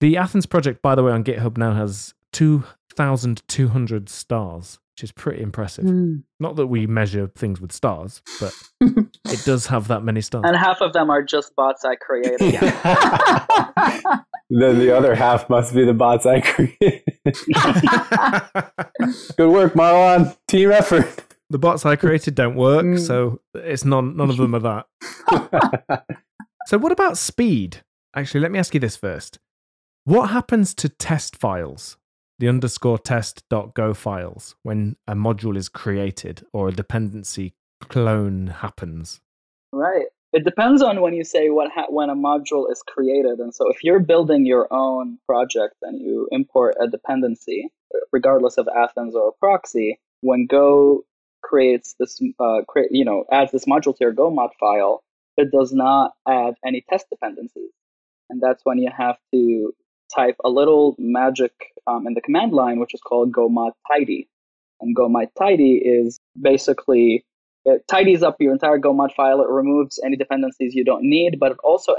[0.00, 5.42] The Athens project, by the way, on GitHub now has 2,200 stars, which is pretty
[5.42, 5.84] impressive.
[5.84, 6.24] Mm.
[6.40, 8.52] Not that we measure things with stars, but
[9.32, 10.44] it does have that many stars.
[10.46, 12.38] And half of them are just bots I created.
[14.50, 17.02] then the other half must be the bots I created.
[19.36, 20.36] Good work, Marwan.
[20.48, 21.34] Team effort.
[21.50, 23.06] the bots I created don't work, Mm.
[23.06, 24.60] so it's none none of them are
[25.30, 26.04] that.
[26.68, 27.82] So what about speed?
[28.14, 29.40] Actually, let me ask you this first.
[30.04, 31.96] What happens to test files,
[32.38, 37.54] the underscore test.go files, when a module is created or a dependency
[37.88, 39.20] clone happens?
[39.72, 40.06] Right.
[40.32, 43.38] It depends on when you say what ha- when a module is created.
[43.38, 47.68] And so if you're building your own project and you import a dependency,
[48.12, 51.04] regardless of Athens or a proxy, when Go
[51.42, 55.02] creates this, uh, create, you know, adds this module to your Go mod file,
[55.36, 57.70] it does not add any test dependencies.
[58.30, 59.74] And that's when you have to
[60.14, 61.52] type a little magic
[61.86, 64.28] um, in the command line, which is called go mod tidy.
[64.80, 67.24] And go mod tidy is basically
[67.64, 69.40] it tidies up your entire go mod file.
[69.40, 71.94] It removes any dependencies you don't need, but it also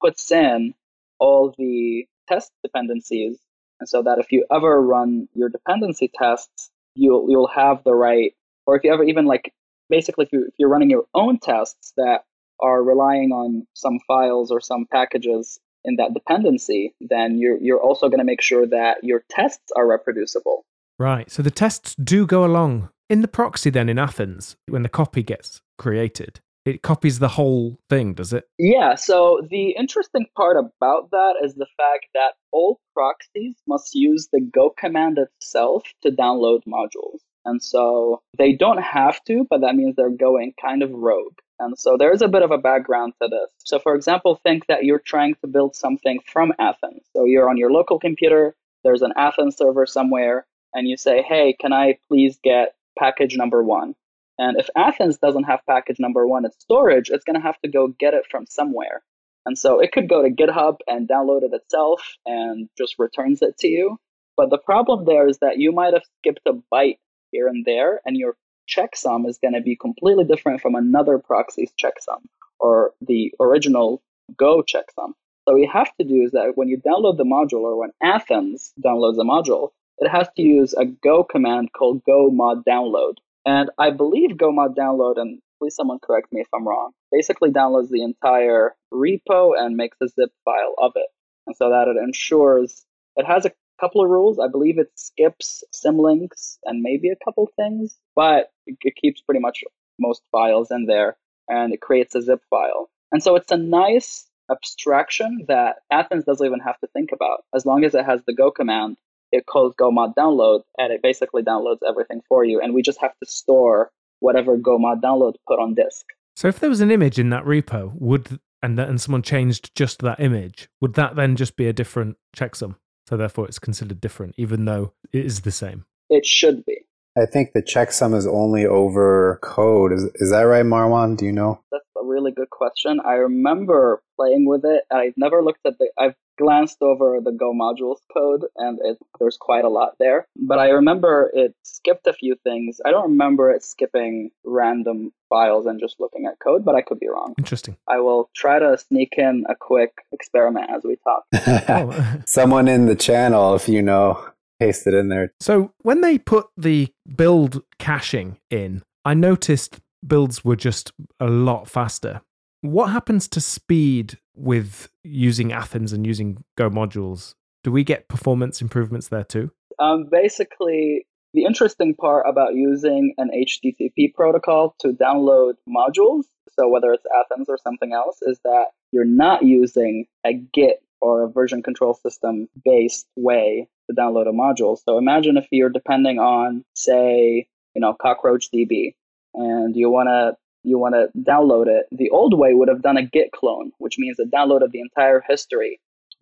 [0.00, 0.74] puts in
[1.18, 3.38] all the test dependencies,
[3.80, 8.34] and so that if you ever run your dependency tests, you'll you'll have the right,
[8.66, 9.52] or if you ever even like
[9.88, 12.24] basically if you if you're running your own tests that
[12.60, 18.08] are relying on some files or some packages in that dependency, then you're you're also
[18.08, 20.64] going to make sure that your tests are reproducible.
[20.98, 21.30] Right.
[21.30, 25.22] So the tests do go along in the proxy then in Athens when the copy
[25.22, 26.40] gets created.
[26.64, 28.44] It copies the whole thing, does it?
[28.58, 34.28] Yeah, so the interesting part about that is the fact that all proxies must use
[34.30, 37.20] the go command itself to download modules.
[37.46, 41.38] And so they don't have to, but that means they're going kind of rogue.
[41.58, 43.50] And so there's a bit of a background to this.
[43.64, 47.02] So, for example, think that you're trying to build something from Athens.
[47.16, 48.54] So you're on your local computer,
[48.84, 53.62] there's an Athens server somewhere, and you say, hey, can I please get package number
[53.62, 53.94] one?
[54.38, 57.70] And if Athens doesn't have package number one in storage, it's going to have to
[57.70, 59.02] go get it from somewhere.
[59.46, 63.56] And so it could go to GitHub and download it itself and just returns it
[63.58, 63.98] to you.
[64.36, 66.98] But the problem there is that you might have skipped a byte
[67.32, 68.36] here and there, and your
[68.68, 72.20] checksum is going to be completely different from another proxy's checksum
[72.60, 74.02] or the original
[74.36, 75.14] Go checksum.
[75.46, 77.90] So what you have to do is that when you download the module or when
[78.02, 83.14] Athens downloads a module, it has to use a Go command called go mod download.
[83.44, 87.50] And I believe go mod download, and please someone correct me if I'm wrong, basically
[87.50, 91.08] downloads the entire repo and makes a zip file of it.
[91.46, 92.84] And so that it ensures
[93.16, 94.38] it has a couple of rules.
[94.38, 99.64] I believe it skips symlinks and maybe a couple things, but it, keeps pretty much
[99.98, 101.16] most files in there
[101.48, 102.90] and it creates a zip file.
[103.12, 107.44] And so it's a nice abstraction that Athens doesn't even have to think about.
[107.54, 108.96] As long as it has the go command,
[109.32, 112.60] it calls go mod download and it basically downloads everything for you.
[112.60, 116.06] And we just have to store whatever go mod download put on disk.
[116.36, 120.00] So if there was an image in that repo, would and and someone changed just
[120.00, 122.76] that image, would that then just be a different checksum?
[123.08, 125.84] So therefore, it's considered different, even though it is the same.
[126.10, 126.84] It should be.
[127.16, 129.92] I think the checksum is only over code.
[129.92, 131.16] Is is that right, Marwan?
[131.16, 131.60] Do you know?
[131.72, 133.00] That's a really good question.
[133.04, 134.82] I remember playing with it.
[134.92, 135.88] I've never looked at the.
[135.98, 140.26] I've glanced over the Go modules code, and it, there's quite a lot there.
[140.36, 142.80] But I remember it skipped a few things.
[142.86, 147.00] I don't remember it skipping random files and just looking at code, but I could
[147.00, 147.34] be wrong.
[147.38, 147.76] Interesting.
[147.88, 151.24] I will try to sneak in a quick experiment as we talk.
[151.68, 154.24] Oh, Someone in the channel, if you know,
[154.60, 155.32] paste it in there.
[155.40, 161.68] so when they put the build caching in, I noticed builds were just a lot
[161.68, 162.20] faster.
[162.60, 167.34] What happens to speed with using Athens and using Go modules?
[167.64, 169.50] Do we get performance improvements there too?
[169.78, 176.24] Um, basically, the interesting part about using an HTTP protocol to download modules,
[176.58, 181.22] so whether it's Athens or something else, is that you're not using a Git or
[181.22, 184.76] a version control system based way to download a module.
[184.82, 188.94] So imagine if you're depending on, say, you know, CockroachDB,
[189.34, 191.86] and you want to you want to download it.
[191.92, 194.80] The old way would have done a Git clone, which means a download of the
[194.80, 195.80] entire history.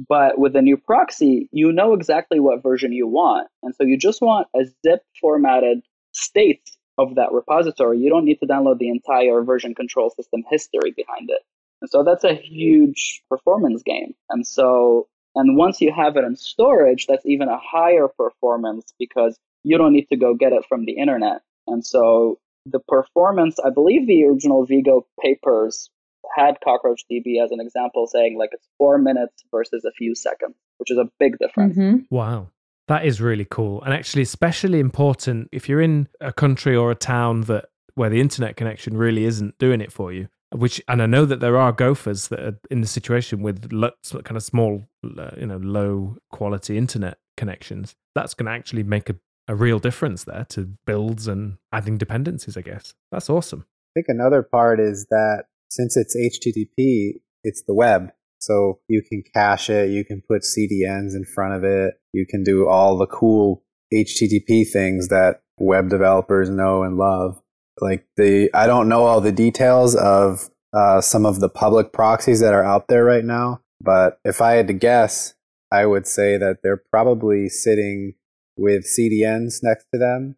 [0.09, 3.49] But with the new proxy, you know exactly what version you want.
[3.63, 5.81] And so you just want a zip formatted
[6.13, 7.99] state of that repository.
[7.99, 11.41] You don't need to download the entire version control system history behind it.
[11.81, 14.15] And so that's a huge performance gain.
[14.31, 19.39] And so, and once you have it in storage, that's even a higher performance because
[19.63, 21.43] you don't need to go get it from the internet.
[21.67, 25.91] And so the performance, I believe the original vgo papers
[26.37, 30.55] had Cockroach DB as an example, saying like it's four minutes versus a few seconds,
[30.79, 31.77] which is a big difference.
[31.77, 32.15] Mm-hmm.
[32.15, 32.49] Wow.
[32.89, 33.83] That is really cool.
[33.83, 38.21] And actually especially important if you're in a country or a town that where the
[38.21, 40.29] internet connection really isn't doing it for you.
[40.53, 43.91] Which and I know that there are gophers that are in the situation with lo-
[44.25, 44.89] kind of small,
[45.19, 47.97] uh, you know, low quality internet connections.
[48.15, 49.17] That's going to actually make a,
[49.49, 52.57] a real difference there to builds and adding dependencies.
[52.57, 53.67] I guess that's awesome.
[53.97, 58.11] I think another part is that since it's HTTP, it's the web.
[58.39, 62.43] So you can cache it, you can put CDNs in front of it, you can
[62.43, 67.41] do all the cool HTTP things that web developers know and love.
[67.81, 72.41] Like the, I don't know all the details of uh, some of the public proxies
[72.41, 75.35] that are out there right now, but if I had to guess,
[75.73, 78.15] I would say that they're probably sitting
[78.57, 80.37] with CDNs next to them.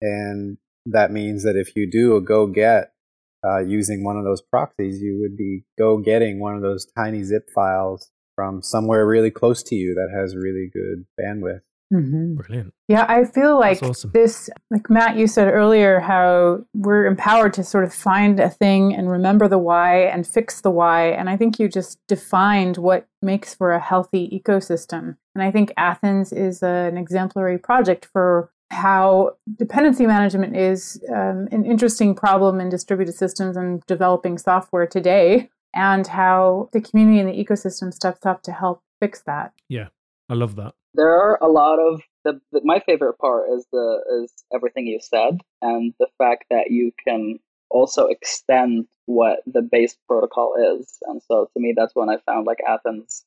[0.00, 2.92] And that means that if you do a go get
[3.44, 7.22] uh, using one of those proxies, you would be go getting one of those tiny
[7.22, 11.60] zip files from somewhere really close to you that has really good bandwidth.
[11.92, 12.34] Mm-hmm.
[12.34, 12.74] Brilliant.
[12.88, 14.10] Yeah, I feel like awesome.
[14.12, 18.92] this, like Mat, you said earlier, how we're empowered to sort of find a thing
[18.92, 21.08] and remember the why and fix the why.
[21.08, 25.16] And I think you just defined what makes for a healthy ecosystem.
[25.36, 31.66] And I think Athens is an exemplary project for how dependency management is um, an
[31.66, 37.44] interesting problem in distributed systems and developing software today, and how the community and the
[37.44, 39.52] ecosystem steps up to help fix that.
[39.68, 39.88] Yeah,
[40.30, 40.72] I love that.
[40.94, 45.00] There are a lot of the, the, my favorite part is the is everything you
[45.02, 50.96] said and the fact that you can also extend what the base protocol is.
[51.02, 53.26] And so to me that's when I found like Athens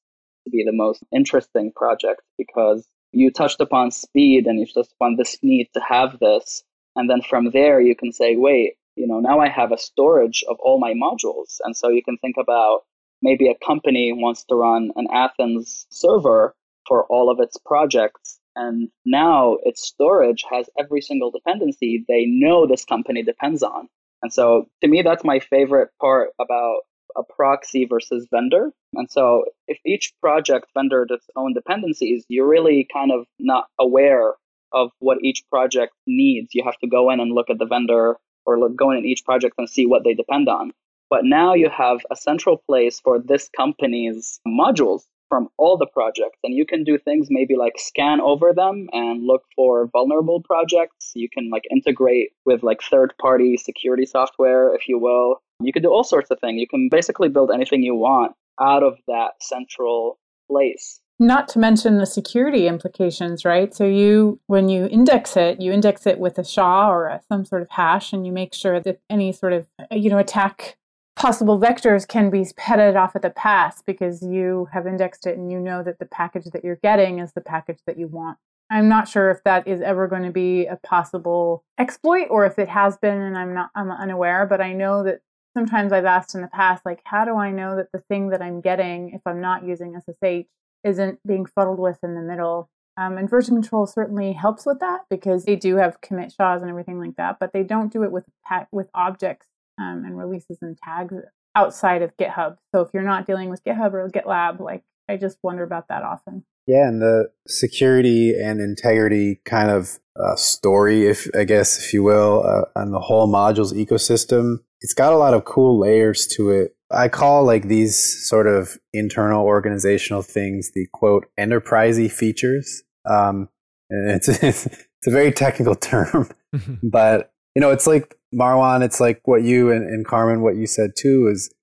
[0.49, 5.15] to be the most interesting project because you touched upon speed and you touched upon
[5.15, 6.63] this need to have this.
[6.95, 10.43] And then from there, you can say, wait, you know, now I have a storage
[10.49, 11.57] of all my modules.
[11.63, 12.81] And so you can think about
[13.21, 16.55] maybe a company wants to run an Athens server
[16.87, 18.39] for all of its projects.
[18.55, 23.87] And now its storage has every single dependency they know this company depends on.
[24.21, 26.81] And so to me, that's my favorite part about
[27.15, 28.71] a proxy versus vendor.
[28.93, 34.33] And so if each project vendor its own dependencies, you're really kind of not aware
[34.71, 36.49] of what each project needs.
[36.53, 39.25] You have to go in and look at the vendor or look, go in each
[39.25, 40.71] project and see what they depend on.
[41.09, 46.39] But now you have a central place for this company's modules from all the projects.
[46.43, 51.11] And you can do things maybe like scan over them and look for vulnerable projects.
[51.15, 55.41] You can like integrate with like third party security software if you will.
[55.61, 58.83] You can do all sorts of things you can basically build anything you want out
[58.83, 60.17] of that central
[60.49, 60.99] place.
[61.21, 63.73] Not to mention the security implications right?
[63.75, 67.45] So you when you index it you index it with a sha or a, some
[67.45, 70.77] sort of hash and you make sure that any sort of you know attack
[71.19, 75.51] possible vectors can be petted off at the pass because you have indexed it and
[75.51, 78.37] you know that the package that you're getting is the package that you want.
[78.71, 82.57] I'm not sure if that is ever going to be a possible exploit or if
[82.57, 85.19] it has been and I'm not I'm unaware, but I know that
[85.57, 88.41] sometimes I've asked in the past like how do I know that the thing that
[88.41, 90.47] I'm getting if I'm not using SSH
[90.85, 95.01] isn't being fuddled with in the middle um, and version control certainly helps with that
[95.09, 98.11] because they do have commit SHAs and everything like that, but they don't do it
[98.13, 98.23] with
[98.71, 99.48] with objects
[99.79, 101.13] um, and releases and tags
[101.55, 102.57] outside of GitHub.
[102.73, 106.03] So if you're not dealing with GitHub or GitLab, like I just wonder about that
[106.03, 106.43] often.
[106.67, 112.03] Yeah, and the security and integrity kind of uh, story, if I guess, if you
[112.03, 116.51] will, uh, on the whole modules ecosystem, it's got a lot of cool layers to
[116.51, 116.75] it.
[116.91, 122.83] I call like these sort of internal organizational things the quote enterprisey features.
[123.09, 123.49] Um,
[123.89, 126.29] and it's, it's it's a very technical term,
[126.83, 130.67] but you know, it's like Marwan, it's like what you and, and Carmen, what you
[130.67, 131.53] said too, is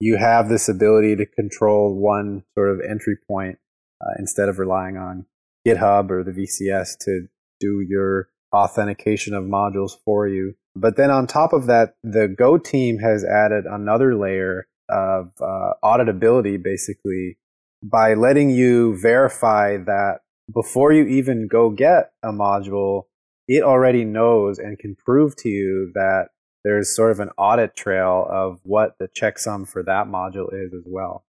[0.00, 3.58] you have this ability to control one sort of entry point
[4.00, 5.26] uh, instead of relying on
[5.66, 7.26] GitHub or the VCS to
[7.60, 10.54] do your authentication of modules for you.
[10.74, 15.72] But then on top of that, the Go team has added another layer of uh,
[15.84, 17.36] auditability basically
[17.82, 20.20] by letting you verify that
[20.52, 23.04] before you even go get a module,
[23.50, 26.28] it already knows and can prove to you that
[26.62, 30.84] there's sort of an audit trail of what the checksum for that module is as
[30.86, 31.24] well.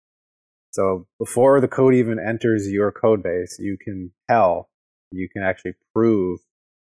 [0.69, 4.69] So before the code even enters your code base, you can tell,
[5.11, 6.39] you can actually prove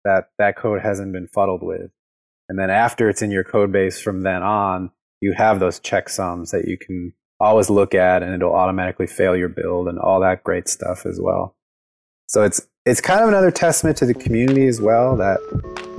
[0.05, 1.89] that that code hasn't been fuddled with.
[2.47, 6.51] And then after it's in your code base from then on, you have those checksums
[6.51, 10.43] that you can always look at and it'll automatically fail your build and all that
[10.43, 11.55] great stuff as well.
[12.33, 15.37] So it's it's kind of another testament to the community as well that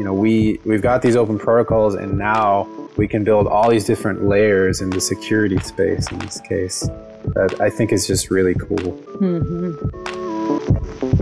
[0.00, 2.66] you know we we've got these open protocols and now
[2.96, 6.88] we can build all these different layers in the security space in this case.
[7.36, 8.98] That I think is just really cool.
[9.20, 11.13] Mm-hmm.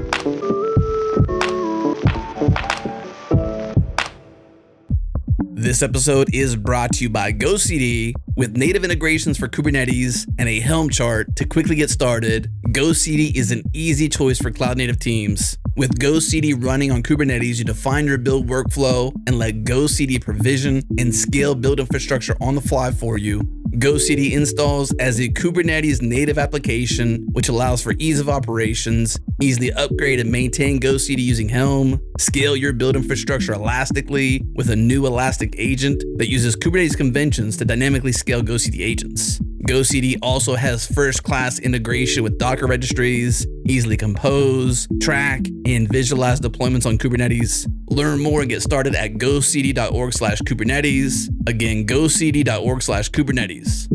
[5.63, 10.59] This episode is brought to you by GoCD with native integrations for Kubernetes and a
[10.59, 12.51] Helm chart to quickly get started.
[12.71, 15.57] GoCD is an easy choice for cloud native teams.
[15.77, 21.15] With GoCD running on Kubernetes, you define your build workflow and let GoCD provision and
[21.15, 23.62] scale build infrastructure on the fly for you.
[23.79, 30.21] GoCD installs as a Kubernetes native application, which allows for ease of operations, easily upgrade
[30.21, 36.05] and maintain GoCD using Helm, scale your build infrastructure elastically with a new Elastic agent
[36.19, 39.41] that uses Kubernetes conventions to dynamically scale GoCD agents.
[39.67, 46.85] GoCD also has first class integration with Docker registries, easily compose, track, and visualize deployments
[46.85, 47.71] on Kubernetes.
[47.89, 51.29] Learn more and get started at gocd.org slash Kubernetes.
[51.47, 53.89] Again, gocd.org slash Kubernetes.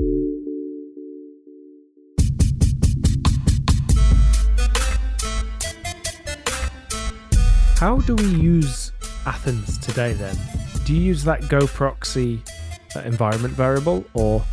[7.78, 8.94] How do we use
[9.26, 10.38] Athens today then?
[10.86, 12.42] Do you use that Go proxy
[12.96, 14.44] uh, environment variable or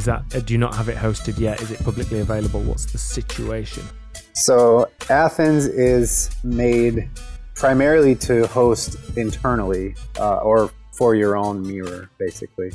[0.00, 1.60] is that uh, do you not have it hosted yet?
[1.60, 2.60] Is it publicly available?
[2.62, 3.84] What's the situation?
[4.32, 7.10] So Athens is made
[7.54, 12.70] primarily to host internally uh, or for your own mirror, basically.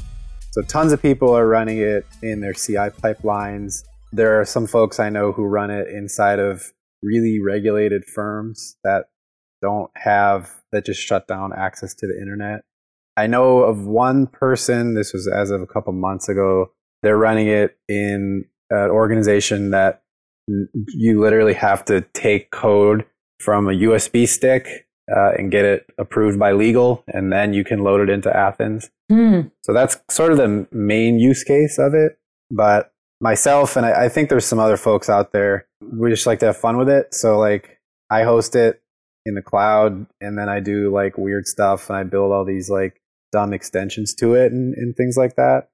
[0.51, 3.84] So tons of people are running it in their CI pipelines.
[4.13, 6.71] There are some folks I know who run it inside of
[7.01, 9.05] really regulated firms that
[9.63, 12.61] don't have that just shut down access to the internet.
[13.17, 16.71] I know of one person, this was as of a couple months ago,
[17.03, 20.03] they're running it in an organization that
[20.47, 23.05] you literally have to take code
[23.39, 27.79] from a USB stick uh, and get it approved by legal, and then you can
[27.79, 28.89] load it into Athens.
[29.09, 29.41] Hmm.
[29.63, 32.17] So that's sort of the main use case of it.
[32.51, 32.91] But
[33.21, 36.47] myself, and I, I think there's some other folks out there, we just like to
[36.47, 37.13] have fun with it.
[37.13, 37.79] So, like,
[38.09, 38.81] I host it
[39.25, 42.69] in the cloud, and then I do like weird stuff, and I build all these
[42.69, 45.69] like dumb extensions to it and, and things like that.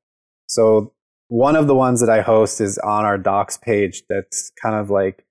[0.48, 0.94] So
[1.32, 4.04] one of the ones that I host is on our docs page.
[4.10, 5.24] That's kind of like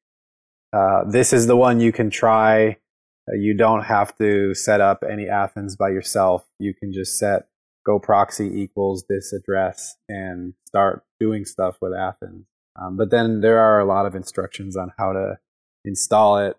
[0.73, 2.79] uh, this is the one you can try.
[3.29, 6.47] Uh, you don't have to set up any Athens by yourself.
[6.59, 7.49] You can just set
[7.85, 12.47] go proxy equals this address and start doing stuff with Athens.
[12.81, 15.37] Um, but then there are a lot of instructions on how to
[15.85, 16.57] install it.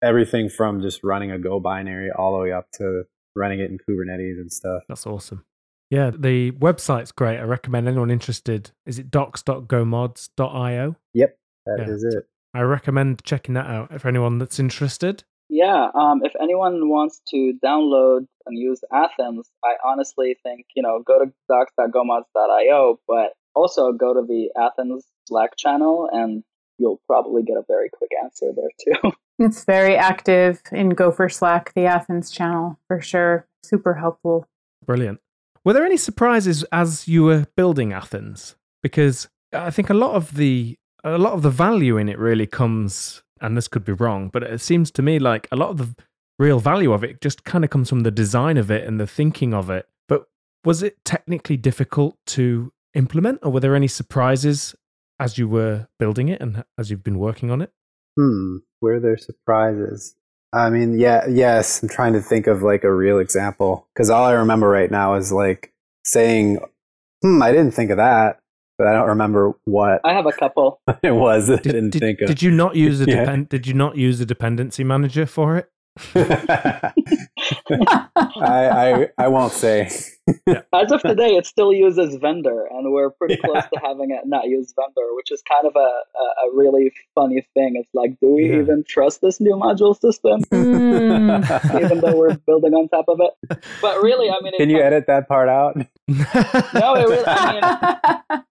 [0.00, 3.02] Everything from just running a Go binary all the way up to
[3.34, 4.82] running it in Kubernetes and stuff.
[4.88, 5.44] That's awesome.
[5.90, 7.38] Yeah, the website's great.
[7.38, 8.70] I recommend anyone interested.
[8.86, 10.96] Is it docs.gomods.io?
[11.14, 11.88] Yep, that Yeah.
[11.94, 12.24] is it.
[12.54, 15.24] I recommend checking that out for anyone that's interested.
[15.48, 21.02] Yeah, um, if anyone wants to download and use Athens, I honestly think, you know,
[21.06, 26.42] go to docs.gomods.io, but also go to the Athens Slack channel and
[26.78, 28.70] you'll probably get a very quick answer there
[29.02, 29.12] too.
[29.38, 33.46] It's very active in Gopher Slack, the Athens channel, for sure.
[33.62, 34.46] Super helpful.
[34.86, 35.20] Brilliant.
[35.66, 38.54] Were there any surprises as you were building Athens?
[38.84, 42.46] Because I think a lot of the a lot of the value in it really
[42.46, 45.78] comes, and this could be wrong, but it seems to me like a lot of
[45.78, 45.96] the
[46.38, 49.08] real value of it just kind of comes from the design of it and the
[49.08, 49.88] thinking of it.
[50.06, 50.26] But
[50.64, 54.76] was it technically difficult to implement, or were there any surprises
[55.18, 57.72] as you were building it and as you've been working on it?
[58.16, 60.14] Hmm, were there surprises?
[60.56, 61.82] I mean, yeah, yes.
[61.82, 65.14] I'm trying to think of like a real example because all I remember right now
[65.14, 65.72] is like
[66.04, 66.58] saying,
[67.22, 68.38] "Hmm, I didn't think of that,"
[68.78, 70.80] but I don't remember what I have a couple.
[71.02, 72.28] it was that I Did, didn't did- think of.
[72.28, 73.20] did you not use a Yeah.
[73.20, 75.70] depend, Did you not use a dependency manager for it?
[76.14, 76.92] I,
[78.40, 79.88] I I won't say.
[80.72, 84.46] As of today, it still uses vendor, and we're pretty close to having it not
[84.46, 87.74] use vendor, which is kind of a, a, a really funny thing.
[87.76, 88.60] It's like, do we Yeah.
[88.60, 91.80] even trust this new module system, Mm.
[91.84, 93.58] even though we're building on top of it?
[93.80, 95.76] But really, I mean, Can you comes- edit that part out?
[96.74, 98.42] No, it really, I mean,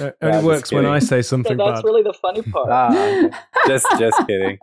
[0.00, 0.86] It only just works when.
[0.86, 1.84] I say so something that's bad.
[1.84, 2.68] really the funny part.
[2.70, 4.58] ah, just just kidding.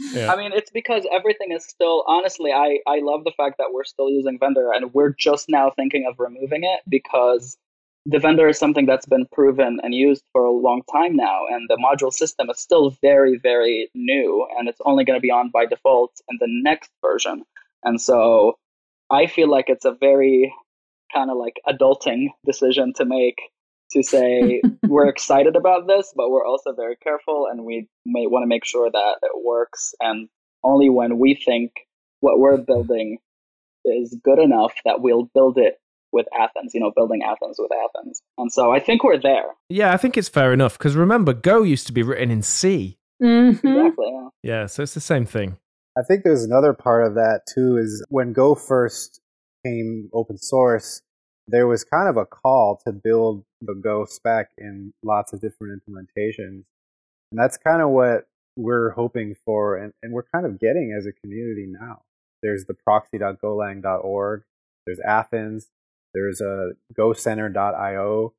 [0.00, 0.32] Yeah.
[0.32, 2.04] I mean, it's because everything is still.
[2.06, 5.70] Honestly, I I love the fact that we're still using vendor, and we're just now
[5.70, 7.56] thinking of removing it because
[8.06, 11.68] the vendor is something that's been proven and used for a long time now, and
[11.68, 15.50] the module system is still very very new, and it's only going to be on
[15.50, 17.44] by default in the next version.
[17.82, 18.58] And so,
[19.10, 20.52] I feel like it's a very
[21.12, 23.38] kind of like adulting decision to make
[23.92, 28.42] to say we're excited about this, but we're also very careful and we may want
[28.42, 29.94] to make sure that it works.
[30.00, 30.28] And
[30.62, 31.72] only when we think
[32.20, 33.18] what we're building
[33.84, 35.80] is good enough that we'll build it
[36.12, 38.22] with Athens, you know, building Athens with Athens.
[38.38, 39.54] And so I think we're there.
[39.68, 42.98] Yeah, I think it's fair enough because remember, Go used to be written in C.
[43.22, 43.66] Mm-hmm.
[43.66, 44.06] Exactly.
[44.10, 44.28] Yeah.
[44.42, 45.58] Yeah, so it's the same thing.
[45.98, 49.20] I think there's another part of that too is when Go first
[49.64, 51.02] came open source,
[51.48, 55.82] there was kind of a call to build the Go spec in lots of different
[55.82, 56.64] implementations.
[57.30, 61.06] And that's kind of what we're hoping for and, and we're kind of getting as
[61.06, 62.02] a community now.
[62.42, 64.42] There's the proxy.golang.org,
[64.86, 65.68] there's Athens,
[66.14, 68.34] there's a gocenter.io.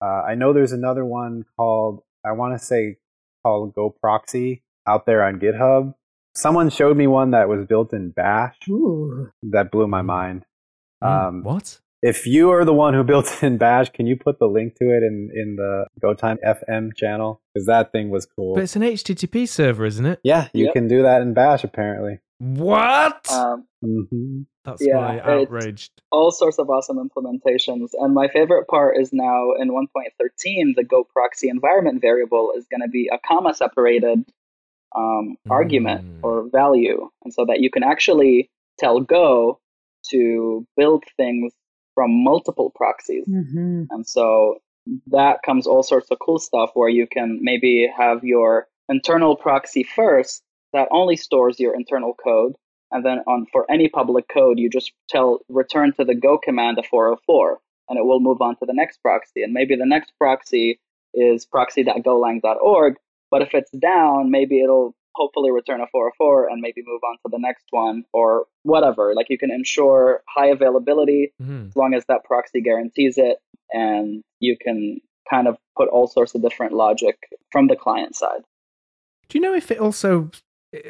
[0.00, 2.96] Uh, I know there's another one called, I want to say
[3.42, 5.94] called Go Proxy out there on GitHub.
[6.36, 8.56] Someone showed me one that was built in Bash.
[8.68, 9.30] Ooh.
[9.42, 10.44] That blew my mind.
[11.02, 11.80] Mm, Um, what?
[12.06, 14.74] If you are the one who built it in Bash, can you put the link
[14.76, 17.40] to it in, in the GoTime FM channel?
[17.54, 18.54] Because that thing was cool.
[18.54, 20.20] But it's an HTTP server, isn't it?
[20.22, 20.74] yeah, you Yep.
[20.74, 22.18] can do that in Bash apparently.
[22.38, 23.30] What?
[23.32, 25.92] Um, hmm That's yeah, why it's- outraged.
[26.10, 27.90] all sorts of awesome implementations.
[27.98, 32.80] And my favorite part is now in 1.13, the Go proxy environment variable is going
[32.82, 34.24] to be a comma separated
[34.96, 36.20] um, argument Mm.
[36.22, 37.08] or value.
[37.24, 39.58] And so that you can actually tell Go
[40.10, 41.52] to build things
[41.94, 43.26] from multiple proxies.
[43.28, 43.84] Mm-hmm.
[43.90, 44.58] And so
[45.06, 49.82] that comes all sorts of cool stuff where you can maybe have your internal proxy
[49.82, 50.42] first
[50.72, 52.54] that only stores your internal code.
[52.90, 56.78] And then on for any public code, you just tell return to the go command
[56.78, 59.42] a 404 and it will move on to the next proxy.
[59.42, 60.80] And maybe the next proxy
[61.12, 62.94] is proxy.golang.org.
[63.30, 67.28] But if it's down, maybe it'll hopefully return a 404 and maybe move on to
[67.30, 69.14] the next one or whatever.
[69.14, 71.68] Like you can ensure high availability Mhm.
[71.68, 73.38] as long as that proxy guarantees it
[73.72, 75.00] and you can
[75.30, 77.16] kind of put all sorts of different logic
[77.50, 78.42] from the client side
[79.28, 80.30] Do you know if it also,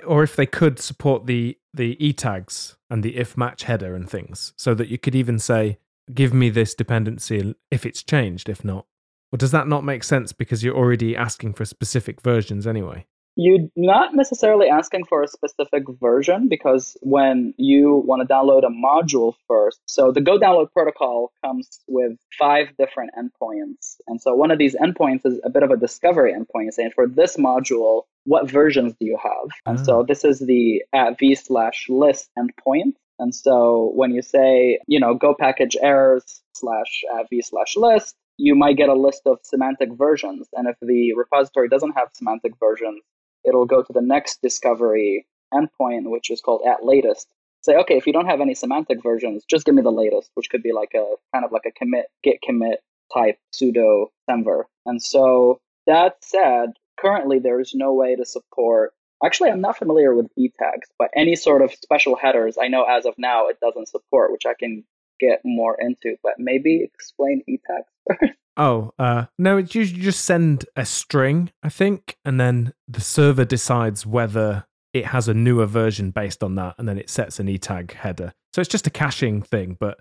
[0.07, 4.09] or if they could support the the e tags and the if match header and
[4.11, 5.79] things, so that you could even say,
[6.13, 8.87] "Give me this dependency if it's changed." If not,
[9.33, 13.07] or does that not make sense because you're already asking for specific versions anyway?
[13.37, 18.71] You're not necessarily asking for a specific version because when you want to download a
[18.71, 23.97] module first so the go download protocol comes with five different endpoints.
[24.07, 27.07] And so one of these endpoints is a bit of a discovery endpoint saying for
[27.07, 29.51] this module what versions do you have?
[29.67, 30.07] And so mm.
[30.07, 32.95] this is the at v slash list endpoint.
[33.19, 38.15] And so when you say you know go package errors slash at v slash list
[38.37, 40.49] you might get a list of semantic versions.
[40.55, 43.01] And if the repository doesn't have semantic versions
[43.45, 47.29] it'll go to the next discovery endpoint, which is called at latest.
[47.63, 50.51] Say, okay, if you don't have any semantic versions, just give me the latest, which
[50.51, 52.81] could be like a kind of like a commit, git commit
[53.13, 54.65] type pseudo semver.
[54.85, 58.93] And so that said, currently there is no way to support.
[59.25, 62.85] Actually, I'm not familiar with e tags, but any sort of special headers, I know
[62.85, 64.85] as of now it doesn't support, which I can
[65.19, 66.17] get more into.
[66.23, 67.89] But maybe explain e tags
[68.21, 68.39] first.
[68.57, 73.45] Oh, uh, no, it's usually just send a string, I think, and then the server
[73.45, 77.49] decides whether it has a newer version based on that, and then it sets an
[77.49, 78.33] e tag header.
[78.53, 79.99] So it's just a caching thing, but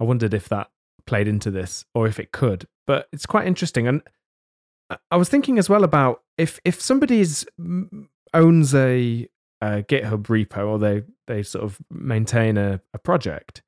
[0.00, 0.68] I wondered if that
[1.06, 2.66] played into this or if it could.
[2.86, 3.86] But it's quite interesting.
[3.86, 4.02] And
[5.10, 9.28] I- was thinking as well about if if somebody's mm, owns a,
[9.60, 13.62] a GitHub repo or they they sort of maintain a, a project,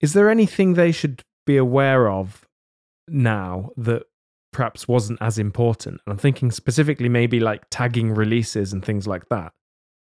[0.00, 2.46] is there anything they should be aware of
[3.10, 4.04] now that
[4.52, 6.00] perhaps wasn't as important.
[6.06, 9.52] And I'm thinking specifically maybe like tagging releases and things like that.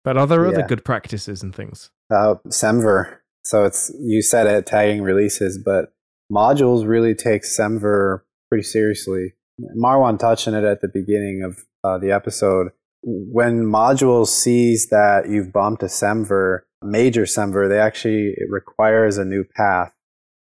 [0.04, 1.90] But are there other good practices and things?
[2.10, 3.18] Uh, Semver.
[3.44, 5.92] So it's you said it tagging releases, but
[6.32, 9.34] modules really take Semver pretty seriously.
[9.76, 12.68] Marwan touched on it at the beginning of uh, the episode.
[13.02, 19.24] When modules sees that you've bumped a Semver, major Semver, they actually it requires a
[19.24, 19.94] new path.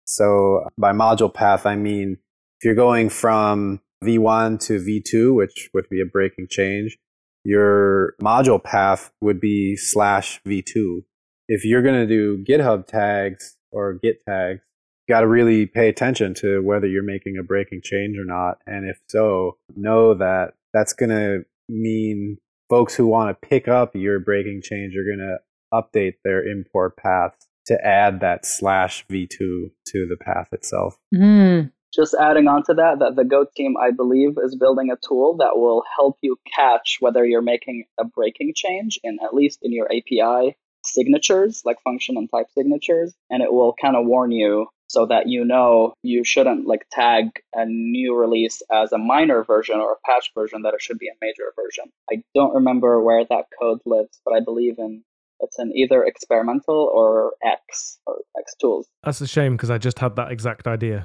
[0.04, 2.18] So by module path, I mean
[2.58, 6.96] if you're going from V1 to V2, which would be a breaking change,
[7.44, 11.02] your module path would be slash V2.
[11.48, 14.60] If you're going to do GitHub tags or Git tags,
[15.06, 18.58] you got to really pay attention to whether you're making a breaking change or not.
[18.66, 22.38] And if so, know that that's going to mean
[22.68, 25.38] folks who want to pick up your breaking change are going to
[25.72, 30.98] update their import paths to add that slash V2 to the path itself.
[31.14, 31.72] Mm.
[31.94, 35.36] Just adding on to that that the go team i believe is building a tool
[35.36, 39.72] that will help you catch whether you're making a breaking change in at least in
[39.72, 44.66] your api signatures like function and type signatures and it will kind of warn you
[44.88, 49.80] so that you know you shouldn't like tag a new release as a minor version
[49.80, 53.24] or a patch version that it should be a major version i don't remember where
[53.24, 55.02] that code lives but i believe in
[55.40, 58.88] It's in either experimental or X or X tools.
[59.02, 61.04] That's a shame because I just had that exact idea.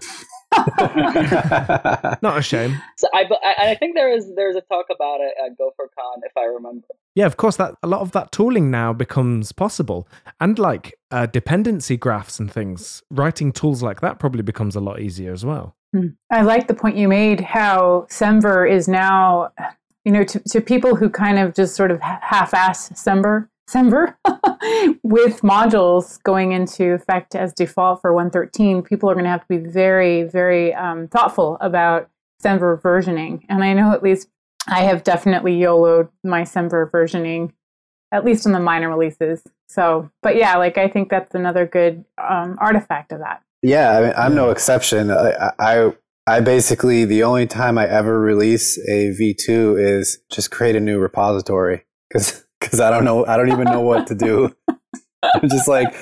[2.21, 2.81] Not a shame.
[2.97, 6.35] So I, I, I think there is there's a talk about it at GopherCon if
[6.37, 6.87] I remember.
[7.15, 7.55] Yeah, of course.
[7.55, 10.07] That a lot of that tooling now becomes possible,
[10.39, 13.01] and like uh, dependency graphs and things.
[13.09, 15.75] Writing tools like that probably becomes a lot easier as well.
[15.93, 16.07] Hmm.
[16.29, 17.41] I like the point you made.
[17.41, 19.51] How Semver is now,
[20.05, 24.15] you know, to, to people who kind of just sort of half-ass Semver, Semver
[25.03, 28.81] with modules going into effect as default for 113.
[28.81, 32.09] People are going to have to be very, very um, thoughtful about
[32.43, 33.43] Semver versioning.
[33.49, 34.27] And I know at least
[34.67, 37.51] I have definitely YOLOed my Semver versioning,
[38.11, 39.43] at least in the minor releases.
[39.69, 43.41] So, but yeah, like I think that's another good um, artifact of that.
[43.63, 45.11] Yeah, I mean, I'm no exception.
[45.11, 45.93] I, I
[46.27, 50.99] I basically the only time I ever release a V2 is just create a new
[50.99, 54.55] repository because because I don't know I don't even know what to do.
[55.23, 55.93] I'm just like,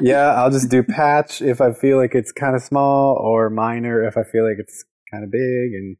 [0.00, 4.04] yeah, I'll just do patch if I feel like it's kind of small, or minor
[4.04, 5.96] if I feel like it's kind of big, and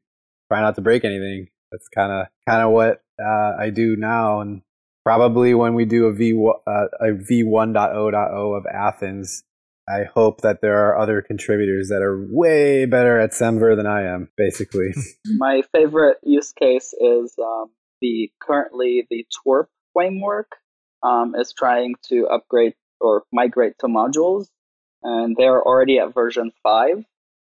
[0.50, 1.48] try not to break anything.
[1.72, 4.62] That's kind of kind of what uh, I do now, and
[5.04, 6.34] probably when we do a V
[6.66, 9.42] uh, a V one of Athens,
[9.88, 14.02] I hope that there are other contributors that are way better at Semver than I
[14.02, 14.28] am.
[14.36, 14.92] Basically,
[15.36, 20.52] my favorite use case is um, the currently the Twirp framework
[21.02, 24.46] um, is trying to upgrade or migrate to modules,
[25.02, 27.04] and they're already at version five.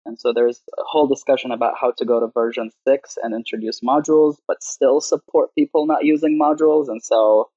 [0.05, 3.79] And so there's a whole discussion about how to go to version six and introduce
[3.81, 6.87] modules, but still support people not using modules.
[6.89, 7.49] And so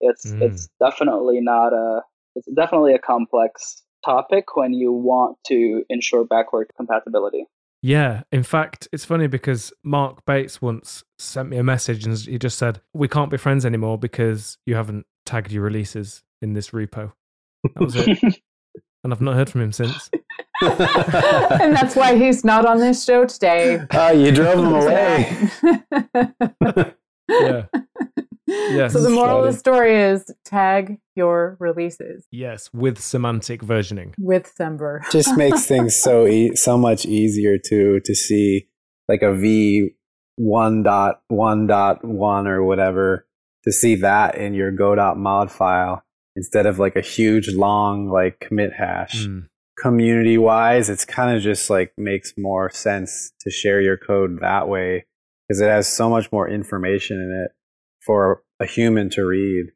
[0.00, 0.40] it's mm.
[0.42, 2.02] it's definitely not a
[2.36, 7.46] it's definitely a complex topic when you want to ensure backward compatibility.
[7.86, 12.36] Yeah, in fact, it's funny because Mark Bates once sent me a message and he
[12.36, 16.70] just said, "We can't be friends anymore because you haven't tagged your releases in this
[16.70, 17.12] repo."
[17.62, 18.18] That was it.
[19.04, 20.10] and I've not heard from him since.
[20.62, 23.80] and that's why he's not on this show today.
[23.92, 25.48] Oh, you drove him away.
[27.28, 27.66] yeah.
[28.46, 28.92] Yes.
[28.92, 32.26] So the moral of the story is tag your releases.
[32.30, 34.14] Yes, with semantic versioning.
[34.18, 35.00] With Semver.
[35.10, 38.68] Just makes things so e- so much easier to to see
[39.08, 39.90] like a V
[40.36, 43.26] one dot one dot one or whatever
[43.64, 46.04] to see that in your go.mod file
[46.36, 49.26] instead of like a huge long like commit hash.
[49.26, 49.48] Mm.
[49.78, 54.68] Community wise, it's kind of just like makes more sense to share your code that
[54.68, 55.04] way
[55.46, 57.52] because it has so much more information in it
[58.06, 59.66] for a human to read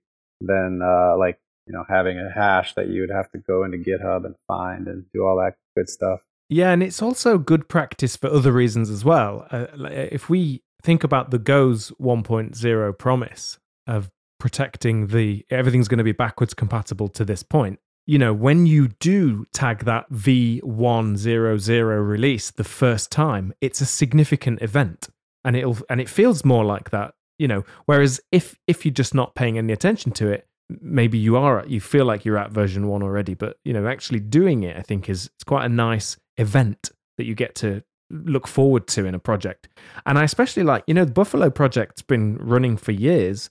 [0.40, 3.78] than uh, like you know having a hash that you would have to go into
[3.78, 6.20] GitHub and find and do all that good stuff.
[6.48, 9.46] Yeah, and it's also good practice for other reasons as well.
[9.50, 9.66] Uh,
[10.10, 16.12] if we think about the Go's 1.0 promise of protecting the everything's going to be
[16.12, 17.78] backwards compatible to this point.
[18.06, 24.62] You know, when you do tag that V100 release the first time, it's a significant
[24.62, 25.08] event
[25.44, 29.14] and it'll and it feels more like that you know whereas if if you're just
[29.14, 30.46] not paying any attention to it
[30.80, 34.20] maybe you are you feel like you're at version 1 already but you know actually
[34.20, 38.46] doing it i think is it's quite a nice event that you get to look
[38.46, 39.68] forward to in a project.
[40.04, 43.50] And i especially like you know the buffalo project's been running for years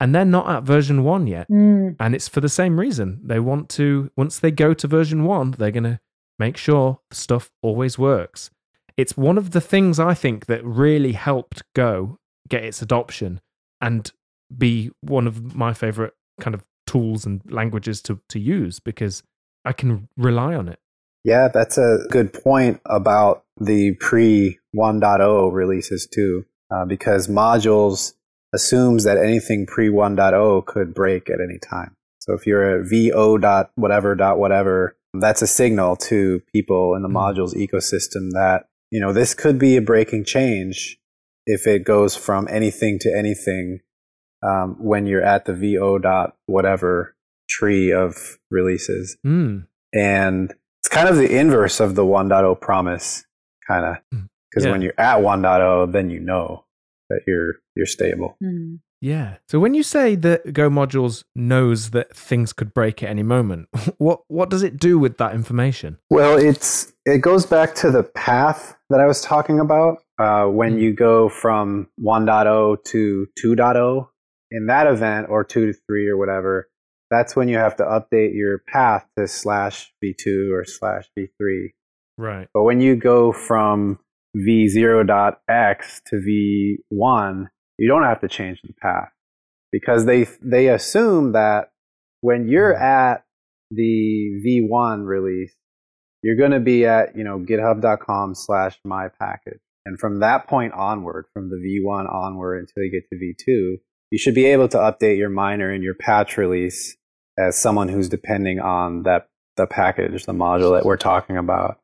[0.00, 1.48] and they're not at version 1 yet.
[1.48, 1.96] Mm.
[1.98, 3.20] and it's for the same reason.
[3.24, 6.00] They want to once they go to version 1 they're going to
[6.38, 8.50] make sure the stuff always works.
[8.96, 12.18] It's one of the things i think that really helped go
[12.48, 13.40] get its adoption
[13.80, 14.12] and
[14.56, 19.22] be one of my favorite kind of tools and languages to, to use because
[19.64, 20.78] I can rely on it.
[21.24, 28.12] Yeah, that's a good point about the pre 1.0 releases too, uh, because modules
[28.54, 31.96] assumes that anything pre 1.0 could break at any time.
[32.18, 37.02] So if you're a VO dot whatever dot whatever, that's a signal to people in
[37.02, 37.14] the mm.
[37.14, 40.98] modules ecosystem that you know this could be a breaking change
[41.46, 43.80] if it goes from anything to anything
[44.42, 47.16] um, when you're at the vo dot whatever
[47.48, 49.66] tree of releases mm.
[49.92, 53.24] and it's kind of the inverse of the 1.0 promise
[53.66, 54.66] kind of because hmm.
[54.66, 54.70] yeah.
[54.70, 56.64] when you're at 1.0 then you know
[57.10, 58.78] that you're you're stable mm.
[59.00, 63.22] yeah so when you say that go modules knows that things could break at any
[63.22, 63.68] moment
[63.98, 68.02] what what does it do with that information well it's it goes back to the
[68.02, 70.82] path that i was talking about uh, when mm.
[70.82, 74.08] you go from 1.0 to 2.0
[74.50, 76.68] in that event or 2 to 3 or whatever
[77.10, 81.68] that's when you have to update your path to slash v2 or slash v3
[82.18, 83.98] right but when you go from
[84.36, 87.46] v0.x to v1
[87.78, 89.10] you don't have to change the path
[89.72, 91.70] because they they assume that
[92.20, 93.24] when you're at
[93.70, 95.54] the V1 release,
[96.22, 99.60] you're going to be at, you know, github.com slash my package.
[99.86, 103.76] And from that point onward, from the V1 onward until you get to V2,
[104.10, 106.96] you should be able to update your minor and your patch release
[107.38, 111.78] as someone who's depending on that the package, the module that we're talking about.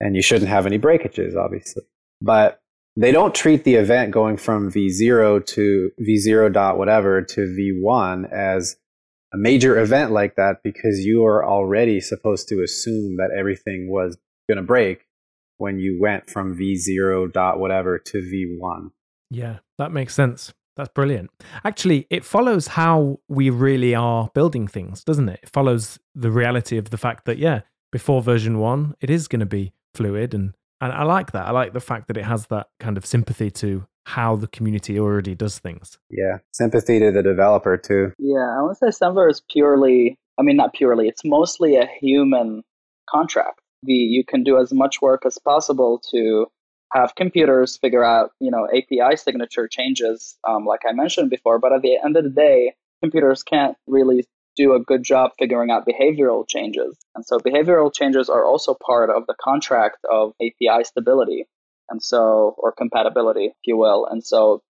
[0.00, 1.84] And you shouldn't have any breakages, obviously.
[2.20, 2.60] But
[2.96, 8.76] they don't treat the event going from V0 to V0 dot whatever to V1 as
[9.32, 14.16] a major event like that because you are already supposed to assume that everything was
[14.48, 15.06] going to break
[15.62, 18.90] when you went from V0 dot whatever to V1.
[19.30, 20.52] Yeah, that makes sense.
[20.76, 21.30] That's brilliant.
[21.64, 25.40] Actually, it follows how we really are building things, doesn't it?
[25.44, 27.60] It follows the reality of the fact that, yeah,
[27.92, 30.34] before version one, it is going to be fluid.
[30.34, 31.46] And, and I like that.
[31.46, 34.98] I like the fact that it has that kind of sympathy to how the community
[34.98, 35.98] already does things.
[36.10, 38.12] Yeah, sympathy to the developer too.
[38.18, 42.64] Yeah, I would say Semver is purely, I mean, not purely, it's mostly a human
[43.08, 43.60] contract.
[43.84, 46.46] You can do as much work as possible to
[46.92, 51.58] have computers figure out, you know, API signature changes, um, like I mentioned before.
[51.58, 54.26] But at the end of the day, computers can't really
[54.56, 56.98] do a good job figuring out behavioral changes.
[57.14, 61.46] And so behavioral changes are also part of the contract of API stability.
[61.88, 64.06] And so, or compatibility, if you will.
[64.06, 64.62] And so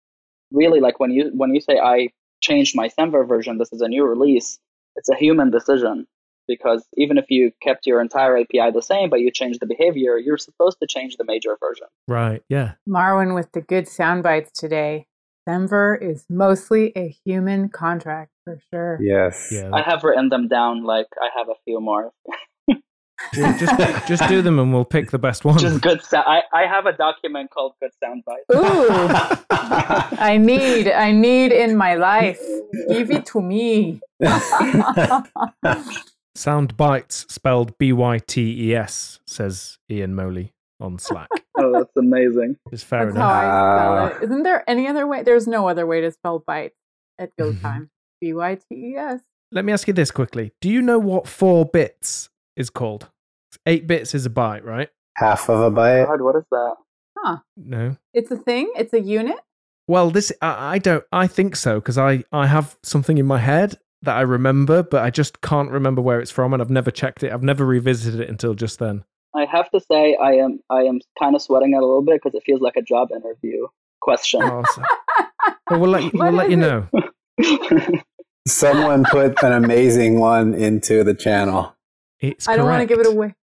[0.53, 2.11] really like when you, when you say I
[2.41, 4.59] changed my Semver version, this is a new release,
[4.97, 6.07] it's a human decision
[6.47, 10.19] because even if you kept your entire API the same, but you changed the behavior,
[10.19, 11.87] you're supposed to change the major version.
[12.09, 12.43] Right.
[12.49, 12.73] Yeah.
[12.89, 15.07] Marwan with the good sound bites today.
[15.49, 18.99] Semver is mostly a human contract for sure.
[19.01, 19.49] Yes.
[19.51, 19.71] Yeah.
[19.73, 22.13] I have written them down, like I have a few more.
[23.37, 25.59] Well, just, just do them and we'll pick the best one.
[25.59, 26.25] Just good sound.
[26.27, 28.45] I, I have a document called Good Sound Bites.
[28.53, 28.89] Ooh,
[29.51, 32.41] I need, I need in my life.
[32.89, 34.01] Give it to me.
[36.35, 41.29] Sound bites spelled B Y T E S, says Ian Moley on Slack.
[41.59, 42.57] Oh, that's amazing.
[42.73, 43.43] It's fair That's how enough.
[43.45, 44.07] I spell Ah.
[44.07, 44.25] it.
[44.25, 45.23] Isn't there any other way?
[45.23, 46.75] There's no other way to spell bites
[47.19, 47.61] at go Mhm.
[47.61, 47.91] time.
[48.23, 49.21] B Y T E S.
[49.53, 50.53] Let me ask you this quickly.
[50.63, 53.11] Do you know what four bits is called?
[53.67, 54.89] Eight bits is a byte, right?
[55.19, 56.07] Half of a byte.
[56.07, 56.75] God, what is that?
[57.19, 57.37] Huh.
[57.55, 57.99] No.
[58.15, 58.73] It's a thing.
[58.75, 59.39] It's a unit.
[59.87, 61.05] Well, this I, I don't.
[61.13, 65.03] I think so because I I have something in my head that I remember, but
[65.03, 67.33] I just can't remember where it's from, and I've never checked it.
[67.33, 69.05] I've never revisited it until just then.
[69.35, 72.21] I have to say, I am I am kind of sweating it a little bit
[72.23, 73.67] because it feels like a job interview
[74.01, 74.43] question.
[74.43, 74.83] Oh, so-
[75.71, 76.61] well, we'll let you, we'll let you it?
[76.61, 78.01] know.
[78.47, 81.75] Someone put an amazing one into the channel.
[82.21, 83.35] It's I don't want to give it away.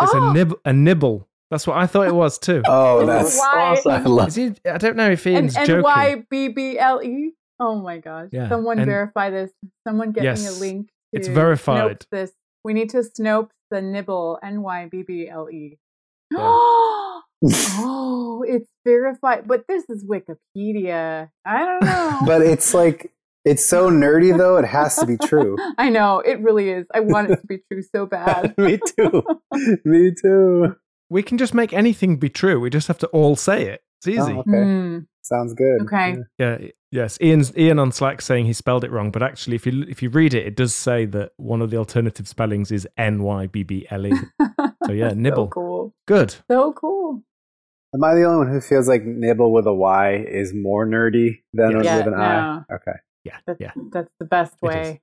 [0.00, 1.28] It's oh, a nib a nibble.
[1.50, 2.62] That's what I thought it was too.
[2.66, 4.04] Oh, that's why- I awesome.
[4.04, 4.28] love.
[4.28, 5.82] Is he, I don't know if and Ian's and joking.
[5.82, 7.32] Y B B L E.
[7.60, 8.28] Oh my gosh!
[8.32, 9.50] Yeah, Someone and- verify this.
[9.86, 10.88] Someone get me a Yes, link.
[11.12, 12.00] it's verified.
[12.00, 12.32] Snopes This
[12.64, 15.78] we need to snope the nibble N Y B B L E.
[17.76, 21.28] Oh, it's verified, but this is Wikipedia.
[21.44, 22.20] I don't know.
[22.26, 23.12] But it's like
[23.44, 24.56] it's so nerdy though.
[24.56, 25.56] It has to be true.
[25.78, 26.86] I know it really is.
[26.94, 28.54] I want it to be true so bad.
[28.56, 29.22] Me too.
[29.84, 30.76] Me too.
[31.10, 32.58] We can just make anything be true.
[32.58, 33.82] We just have to all say it.
[34.00, 34.32] It's easy.
[34.32, 34.62] Oh, okay.
[34.62, 34.98] Hmm.
[35.24, 35.82] Sounds good.
[35.82, 36.16] Okay.
[36.38, 36.58] Yeah.
[36.60, 36.68] Yeah.
[36.90, 37.18] Yes.
[37.20, 40.10] Ian's Ian on Slack saying he spelled it wrong, but actually, if you if you
[40.10, 43.62] read it, it does say that one of the alternative spellings is N Y B
[43.62, 44.12] B L E.
[44.86, 45.46] So yeah, nibble.
[45.46, 45.94] So cool.
[46.06, 46.36] Good.
[46.50, 47.22] So cool.
[47.94, 51.38] Am I the only one who feels like nibble with a Y is more nerdy
[51.52, 52.04] than Yes.
[52.04, 52.74] with Yeah, an I?
[52.74, 52.98] Okay.
[53.24, 53.36] Yeah.
[53.46, 53.72] That's, Yeah.
[53.92, 54.74] that's the best It is.
[54.74, 55.00] way.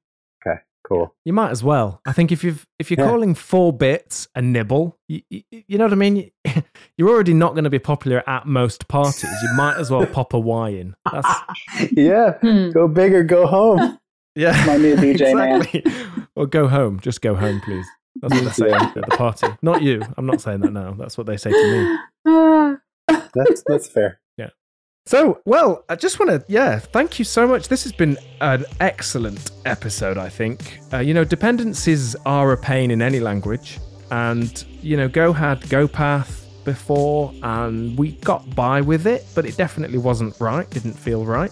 [0.86, 0.96] Okay.
[1.00, 1.16] Cool.
[1.26, 2.02] You might as well.
[2.06, 3.08] I think if you've if you're Yeah.
[3.10, 6.32] calling four bits a nibble, you, you, you know what I mean.
[6.98, 9.24] You're already not going to be popular at most parties.
[9.24, 10.96] You might as well pop a Y in.
[11.12, 11.28] That's
[11.92, 12.34] yeah.
[12.42, 12.70] Hmm.
[12.72, 13.98] Go big or go home.
[14.36, 14.64] yeah.
[14.66, 15.62] My new DJ name.
[15.62, 15.84] exactly.
[16.36, 17.00] Or go home.
[17.00, 17.86] Just go home, please.
[18.22, 19.48] That's what they say at the party.
[19.62, 20.02] Not you.
[20.18, 20.94] I'm not saying that now.
[20.94, 22.78] That's what they say to me.
[23.34, 24.20] That's that's fair.
[25.08, 27.68] So, well, I just want to, yeah, thank you so much.
[27.68, 30.80] This has been an excellent episode, I think.
[30.94, 33.80] Uh, you know, dependencies are a pain in any language.
[34.12, 39.58] And, you know, Go had GoPath before, and we got by with it, but it
[39.58, 41.52] definitely wasn't right, didn't feel right.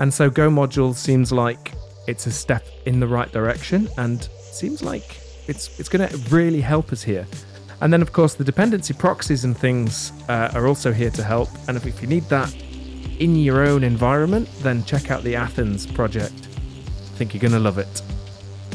[0.00, 1.74] And so Go module seems like
[2.08, 6.60] it's a step in the right direction and seems like it's, it's going to really
[6.60, 7.28] help us here.
[7.80, 11.48] And then, of course, the dependency proxies and things uh, are also here to help.
[11.68, 12.52] And if, if you need that
[13.22, 16.34] in your own environment, then check out the Athens project.
[16.34, 18.02] I think you're going to love it.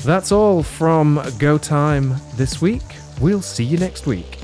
[0.05, 2.83] That's all from Go Time this week.
[3.19, 4.39] We'll see you next week.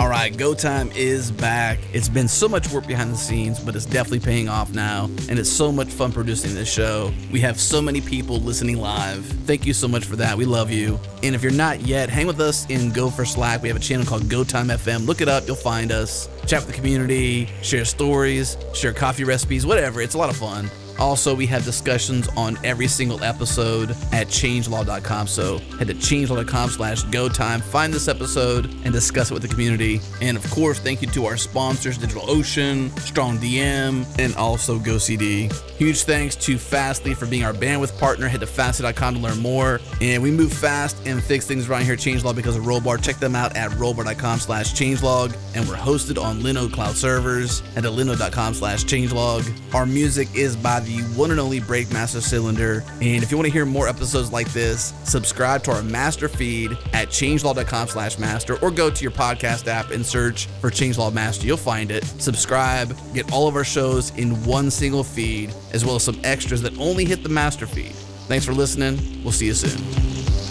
[0.00, 1.80] All right, Go Time is back.
[1.92, 5.06] It's been so much work behind the scenes, but it's definitely paying off now.
[5.28, 7.12] And it's so much fun producing this show.
[7.32, 9.24] We have so many people listening live.
[9.44, 10.38] Thank you so much for that.
[10.38, 11.00] We love you.
[11.24, 13.60] And if you're not yet, hang with us in Gopher Slack.
[13.60, 15.04] We have a channel called Go Time FM.
[15.04, 16.28] Look it up, you'll find us.
[16.46, 20.00] Chat with the community, share stories, share coffee recipes, whatever.
[20.00, 20.70] It's a lot of fun.
[20.98, 25.26] Also, we have discussions on every single episode at changelog.com.
[25.26, 29.48] So head to changelog.com slash go time, find this episode, and discuss it with the
[29.48, 30.00] community.
[30.20, 35.52] And of course, thank you to our sponsors, DigitalOcean, Strong DM, and also GoCD.
[35.76, 38.28] Huge thanks to Fastly for being our bandwidth partner.
[38.28, 39.80] Head to fastly.com to learn more.
[40.00, 43.02] And we move fast and fix things around here at Changelog because of Rollbar.
[43.02, 45.36] Check them out at rollbar.com slash changelog.
[45.54, 49.48] And we're hosted on Linode Cloud servers at linode.com slash changelog.
[49.74, 52.84] Our music is by the one and only Breakmaster Cylinder.
[53.00, 56.72] And if you want to hear more episodes like this, subscribe to our master feed
[56.92, 61.46] at changelog.com slash master or go to your podcast app and search for Changelog Master.
[61.46, 62.04] You'll find it.
[62.04, 66.62] Subscribe, get all of our shows in one single feed, as well as some extras
[66.62, 67.92] that only hit the master feed.
[68.26, 69.22] Thanks for listening.
[69.22, 70.47] We'll see you soon.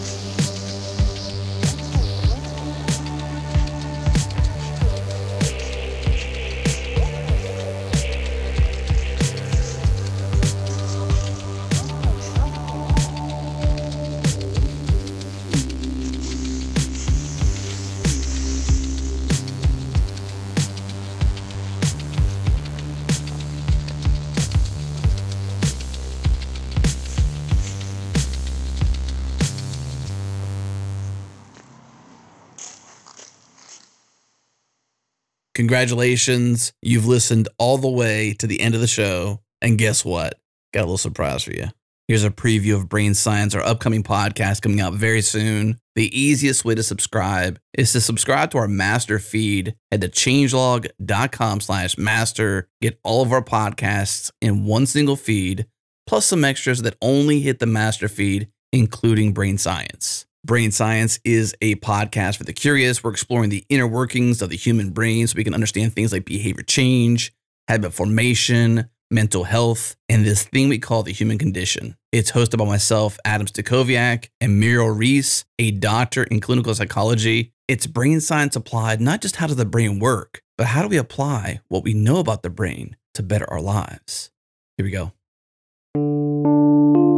[35.68, 36.72] Congratulations.
[36.82, 39.42] You've listened all the way to the end of the show.
[39.62, 40.40] And guess what?
[40.72, 41.66] Got a little surprise for you.
[42.08, 45.78] Here's a preview of Brain Science, our upcoming podcast coming out very soon.
[45.96, 49.76] The easiest way to subscribe is to subscribe to our master feed.
[49.92, 52.70] at to changelog.com slash master.
[52.82, 55.68] Get all of our podcasts in one single feed,
[56.08, 60.27] plus some extras that only hit the master feed, including Brain Science.
[60.48, 63.04] Brain Science is a podcast for the curious.
[63.04, 66.24] We're exploring the inner workings of the human brain so we can understand things like
[66.24, 67.34] behavior change,
[67.68, 71.98] habit formation, mental health, and this thing we call the human condition.
[72.14, 77.52] It's hosted by myself, Adam Stacoviak, and Mireille Reece, a doctor in clinical psychology.
[77.68, 80.96] It's brain science applied, not just how does the brain work, but how do we
[80.96, 84.32] apply what we know about the brain to better our lives?
[84.78, 85.12] Here we go.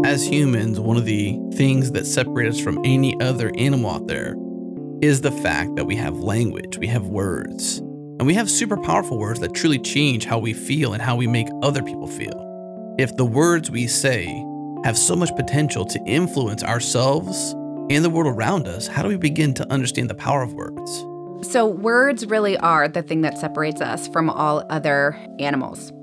[0.10, 4.36] As humans, one of the things that separate us from any other animal out there
[5.04, 9.20] is the fact that we have language, we have words, and we have super powerful
[9.20, 12.96] words that truly change how we feel and how we make other people feel.
[12.98, 14.26] If the words we say
[14.84, 17.52] have so much potential to influence ourselves
[17.92, 21.06] and the world around us, how do we begin to understand the power of words?
[21.48, 25.94] So, words really are the thing that separates us from all other animals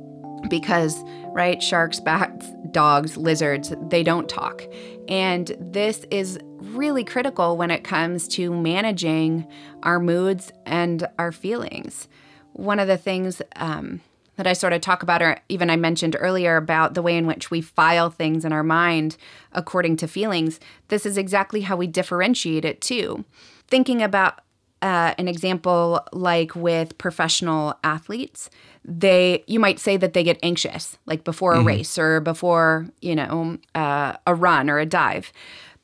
[0.48, 1.02] because,
[1.32, 2.46] right, sharks, bats,
[2.76, 4.62] dogs, lizards, they don't talk.
[5.08, 9.46] And this is really critical when it comes to managing
[9.82, 12.06] our moods and our feelings.
[12.52, 14.02] One of the things um,
[14.36, 17.26] that I sort of talk about, or even I mentioned earlier about the way in
[17.26, 19.16] which we file things in our mind
[19.52, 23.24] according to feelings, this is exactly how we differentiate it too.
[23.68, 24.42] Thinking about
[24.82, 28.50] uh, an example like with professional athletes,
[28.86, 31.66] they you might say that they get anxious like before a mm-hmm.
[31.66, 35.32] race or before you know uh, a run or a dive.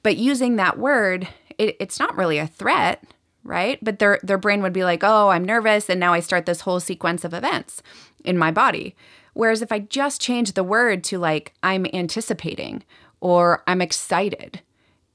[0.03, 1.28] But using that word
[1.59, 3.03] it, it's not really a threat
[3.44, 3.80] right?
[3.82, 6.61] But their their brain would be like oh i'm nervous and now i start this
[6.61, 7.82] whole sequence of events
[8.24, 8.94] in my body.
[9.34, 12.85] Whereas if i just change the word to like i'm anticipating
[13.20, 14.60] or i'm excited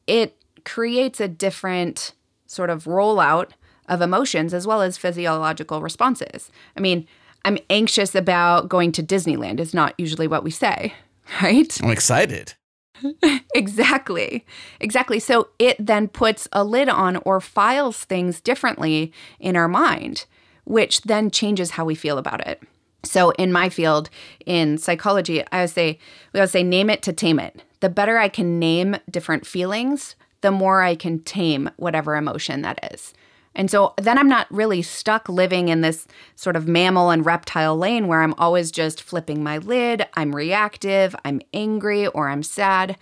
[0.08, 0.36] it
[0.66, 2.14] creates a different
[2.48, 3.52] sort of rollout
[3.88, 6.52] of emotions as well as physiological responses.
[6.76, 7.08] I mean
[7.48, 10.94] I'm anxious about going to Disneyland is not usually what we say,
[11.42, 11.82] right?
[11.82, 12.56] I'm excited.
[13.56, 14.46] exactly.
[14.82, 15.20] Exactly.
[15.20, 20.26] So it then puts a lid on or files things differently in our mind,
[20.66, 22.62] which then changes how we feel about it.
[23.04, 24.10] So in my field,
[24.46, 26.00] in psychology, I would say
[26.34, 27.64] we would say name it to tame it.
[27.80, 32.92] The better I can name different feelings, the more I can tame whatever emotion that
[32.92, 33.14] is.
[33.58, 37.76] And so then I'm not really stuck living in this sort of mammal and reptile
[37.76, 42.98] lane where I'm always just flipping my lid, I'm reactive, I'm angry, or I'm sad.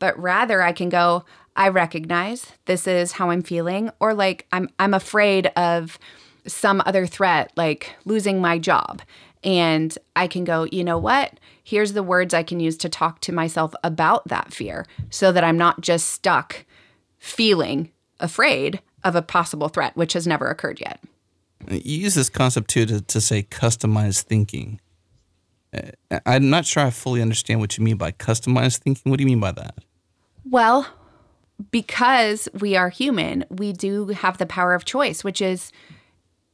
[0.00, 1.24] But rather I can go,
[1.54, 5.98] I recognize this is how I'm feeling, or like I'm I'm afraid of
[6.46, 9.02] some other threat, like losing my job.
[9.44, 11.38] And I can go, you know what?
[11.62, 15.44] Here's the words I can use to talk to myself about that fear so that
[15.44, 16.64] I'm not just stuck
[17.18, 21.00] feeling afraid of a possible threat, which has never occurred yet.
[21.68, 24.80] You use this concept too to, to say customized thinking.
[25.72, 29.10] Uh, I'm not sure I fully understand what you mean by customized thinking.
[29.10, 29.78] What do you mean by that?
[30.44, 30.86] Well,
[31.70, 35.70] because we are human, we do have the power of choice, which is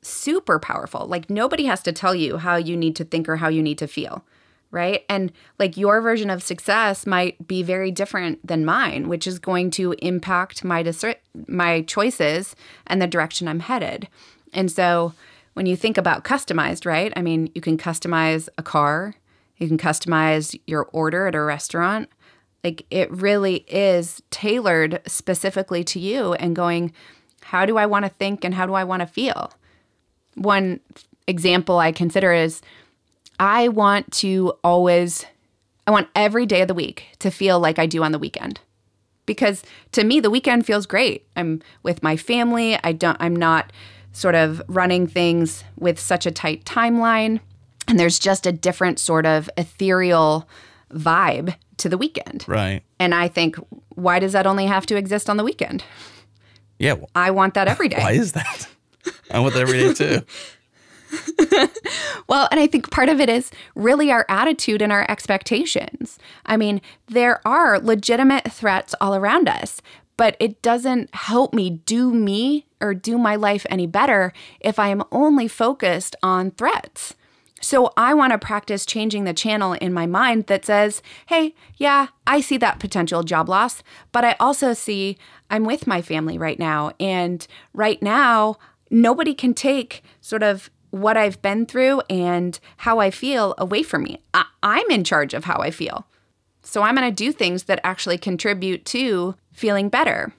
[0.02, 1.06] super powerful.
[1.06, 3.78] Like nobody has to tell you how you need to think or how you need
[3.78, 4.24] to feel,
[4.70, 5.05] right?
[5.09, 9.70] And like your version of success might be very different than mine, which is going
[9.72, 11.05] to impact my dis-
[11.47, 12.56] my choices
[12.86, 14.09] and the direction I'm headed.
[14.52, 15.12] And so
[15.55, 17.12] when you think about customized, right?
[17.16, 19.14] I mean, you can customize a car,
[19.56, 22.10] you can customize your order at a restaurant.
[22.62, 26.93] Like it really is tailored specifically to you and going,
[27.43, 29.52] how do I want to think and how do I want to feel?
[30.34, 30.80] One
[31.26, 32.60] example I consider is
[33.39, 35.25] I want to always,
[35.87, 38.61] I want every day of the week to feel like I do on the weekend.
[39.27, 41.27] Because to me, the weekend feels great.
[41.35, 42.79] I'm with my family.
[42.85, 43.73] I don't, I'm not
[44.13, 47.41] sort of running things with such a tight timeline.
[47.89, 50.49] And there's just a different sort of ethereal
[50.93, 52.45] vibe to the weekend.
[52.47, 52.83] Right.
[52.99, 53.57] And I think,
[53.91, 55.85] why does that only have to exist on the weekend?
[56.79, 56.95] Yeah.
[56.95, 57.99] well, I want that every day.
[58.01, 58.69] Why is that?
[59.31, 60.23] I want that every day too.
[62.28, 66.19] Well, and I think part of it is really our attitude and our expectations.
[66.45, 69.81] I mean, there are legitimate threats all around us,
[70.16, 74.89] but it doesn't help me do me or do my life any better if I
[74.89, 77.15] am only focused on threats.
[77.62, 82.09] So I want to practice changing the channel in my mind that says, hey, yeah,
[82.27, 85.16] I see that potential job loss, but I also see
[85.49, 86.93] I'm with my family right now.
[87.01, 88.57] And right now,
[88.91, 90.70] nobody can take sort of
[91.01, 94.20] what I've been through and how I feel away from me.
[94.35, 96.06] I- I'm in charge of how I feel.
[96.62, 100.32] So I'm going to do things that actually contribute to feeling better.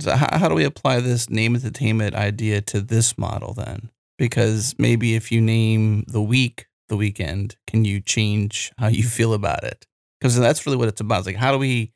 [0.00, 3.90] So how, how do we apply this name entertainment idea to this model then?
[4.18, 9.34] Because maybe if you name the week the weekend, can you change how you feel
[9.34, 9.86] about it?
[10.20, 11.18] Because that's really what it's about.
[11.18, 11.92] It's like how do we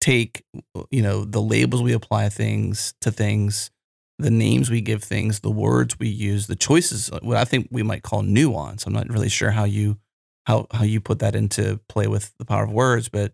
[0.00, 0.44] take
[0.90, 3.70] you know the labels we apply things to things,
[4.18, 7.10] the names we give things, the words we use, the choices.
[7.10, 8.86] Uh, what I think we might call nuance.
[8.86, 9.98] I'm not really sure how you
[10.46, 13.32] how how you put that into play with the power of words, but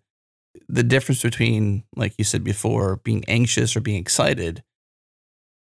[0.69, 4.63] the difference between, like you said before, being anxious or being excited,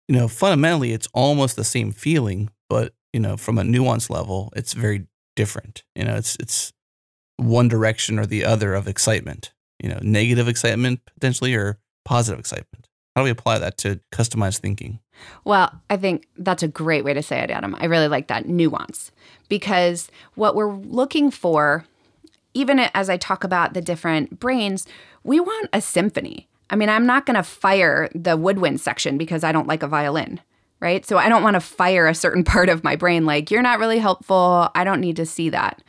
[0.07, 4.51] you know, fundamentally it's almost the same feeling, but you know, from a nuance level,
[4.55, 5.83] it's very different.
[5.95, 6.73] You know, it's it's
[7.37, 9.53] one direction or the other of excitement.
[9.81, 12.80] You know, negative excitement potentially or positive excitement.
[13.15, 14.99] How do we apply that to customized thinking?
[15.43, 17.75] Well, I think that's a great way to say it, Adam.
[17.79, 19.11] I really like that nuance
[19.49, 21.85] because what we're looking for,
[22.53, 24.87] even as I talk about the different brains,
[25.23, 26.47] we want a symphony.
[26.69, 29.87] I mean, I'm not going to fire the woodwind section because I don't like a
[29.87, 30.39] violin,
[30.79, 31.05] right?
[31.05, 33.79] So I don't want to fire a certain part of my brain like, you're not
[33.79, 34.69] really helpful.
[34.73, 35.83] I don't need to see that.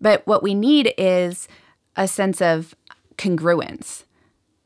[0.00, 1.48] But what we need is
[1.96, 2.74] a sense of
[3.18, 4.04] congruence.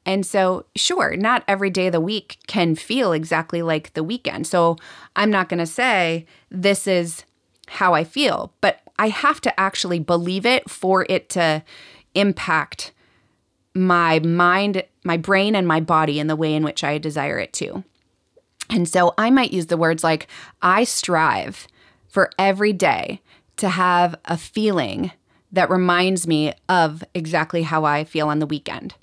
[0.07, 4.47] And so, sure, not every day of the week can feel exactly like the weekend.
[4.47, 4.77] So,
[5.15, 7.25] I'm not going to say this is
[7.69, 11.63] how I feel, but I have to actually believe it for it to
[12.15, 12.93] impact
[13.75, 17.53] my mind, my brain, and my body in the way in which I desire it
[17.55, 17.85] to.
[18.71, 20.29] And so, I might use the words like,
[20.63, 21.69] I strive
[22.09, 23.21] for every day
[23.59, 25.13] to have a feeling
[25.53, 28.95] that reminds me of exactly how I feel on the weekend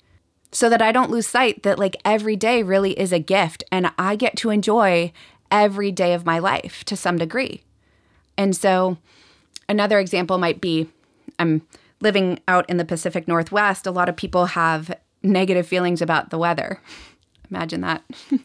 [0.50, 3.92] so that I don't lose sight that like every day really is a gift and
[3.98, 5.12] I get to enjoy
[5.50, 7.62] every day of my life to some degree.
[8.36, 8.98] And so
[9.68, 10.88] another example might be
[11.38, 11.62] I'm
[12.00, 13.86] living out in the Pacific Northwest.
[13.86, 16.80] A lot of people have negative feelings about the weather.
[17.50, 18.02] Imagine that.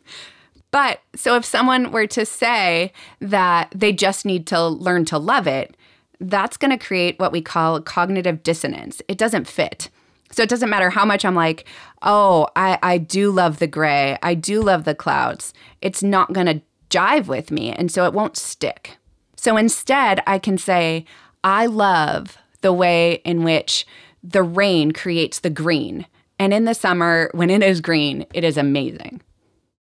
[0.72, 5.48] but so if someone were to say that they just need to learn to love
[5.48, 5.76] it,
[6.20, 9.02] that's going to create what we call cognitive dissonance.
[9.08, 9.90] It doesn't fit.
[10.34, 11.66] So it doesn't matter how much I'm like,
[12.02, 14.18] oh, I, I do love the gray.
[14.24, 15.54] I do love the clouds.
[15.80, 17.72] It's not going to jive with me.
[17.72, 18.98] And so it won't stick.
[19.36, 21.06] So instead, I can say,
[21.44, 23.86] I love the way in which
[24.24, 26.08] the rain creates the green.
[26.40, 29.22] And in the summer, when it is green, it is amazing.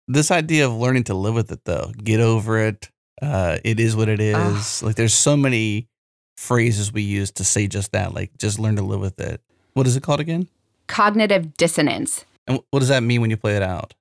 [0.06, 2.90] This idea of learning to live with it, though, get over it.
[3.22, 4.82] Uh, it is what it is.
[4.82, 5.88] Like, there's so many
[6.36, 8.12] phrases we use to say just that.
[8.12, 9.40] Like, just learn to live with it.
[9.74, 10.48] What is it called again?
[10.86, 12.24] Cognitive dissonance.
[12.46, 13.94] And what does that mean when you play it out?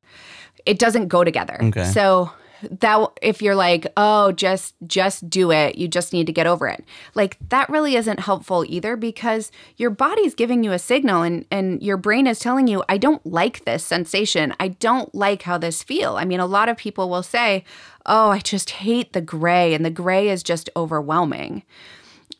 [0.66, 1.58] It doesn't go together.
[1.62, 1.86] Okay.
[1.86, 2.32] So
[2.70, 5.78] that if you're like, "Oh, just just do it.
[5.78, 6.84] You just need to get over it."
[7.14, 11.82] Like that really isn't helpful either because your body's giving you a signal and and
[11.82, 14.54] your brain is telling you, "I don't like this sensation.
[14.60, 17.64] I don't like how this feel." I mean, a lot of people will say,
[18.06, 21.64] "Oh, I just hate the gray and the gray is just overwhelming."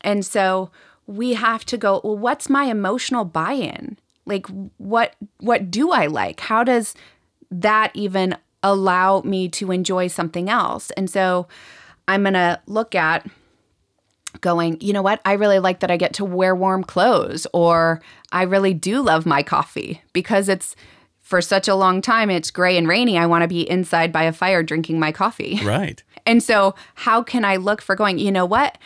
[0.02, 0.70] And so
[1.08, 4.48] we have to go, "Well, what's my emotional buy-in?" Like
[4.78, 6.40] what what do I like?
[6.40, 6.96] How does
[7.52, 10.90] that even allow me to enjoy something else.
[10.92, 11.48] And so
[12.08, 13.28] I'm going to look at
[14.42, 15.22] going, you know what?
[15.26, 18.02] I really like that I get to wear warm clothes, or
[18.32, 20.76] I really do love my coffee because it's
[21.22, 23.18] for such a long time, it's gray and rainy.
[23.18, 25.60] I want to be inside by a fire drinking my coffee.
[25.64, 26.02] Right.
[26.26, 28.78] And so, how can I look for going, you know what?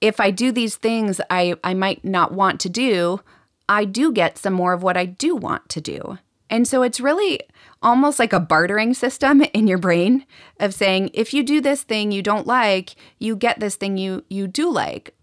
[0.00, 3.20] If I do these things I, I might not want to do,
[3.68, 6.18] I do get some more of what I do want to do.
[6.48, 7.40] And so, it's really
[7.82, 10.26] almost like a bartering system in your brain
[10.60, 14.24] of saying if you do this thing you don't like you get this thing you
[14.28, 15.14] you do like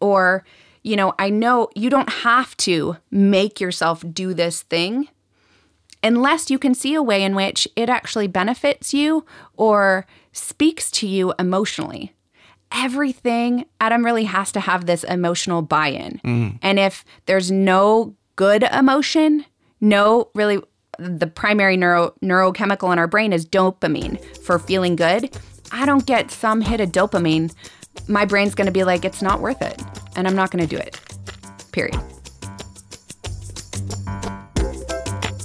[0.00, 0.44] or
[0.82, 5.08] you know i know you don't have to make yourself do this thing
[6.02, 9.24] unless you can see a way in which it actually benefits you
[9.56, 12.14] or speaks to you emotionally
[12.72, 16.58] everything adam really has to have this emotional buy-in mm.
[16.62, 19.44] and if there's no good emotion
[19.80, 20.60] no really
[20.98, 25.36] the primary neuro, neurochemical in our brain is dopamine for feeling good,
[25.70, 27.54] I don't get some hit of dopamine,
[28.08, 29.80] my brain's going to be like, it's not worth it.
[30.16, 31.00] And I'm not going to do it.
[31.72, 32.00] Period.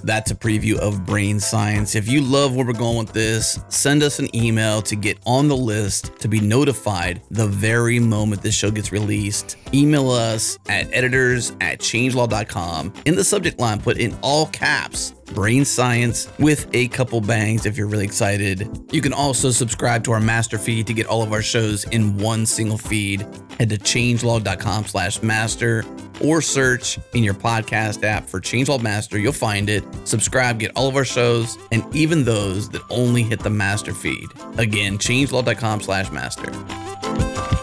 [0.03, 1.95] That's a preview of Brain Science.
[1.95, 5.47] If you love where we're going with this, send us an email to get on
[5.47, 9.55] the list to be notified the very moment this show gets released.
[9.73, 12.93] Email us at editors at changelog.com.
[13.05, 17.77] In the subject line, put in all caps brain science with a couple bangs if
[17.77, 18.69] you're really excited.
[18.91, 22.17] You can also subscribe to our master feed to get all of our shows in
[22.17, 23.21] one single feed.
[23.59, 25.83] Head to changelog.com slash master
[26.23, 29.17] or search in your podcast app for Changelog Master.
[29.17, 29.83] You'll find it.
[30.07, 34.29] Subscribe, get all of our shows, and even those that only hit the master feed.
[34.57, 37.62] Again, changelog.com slash master.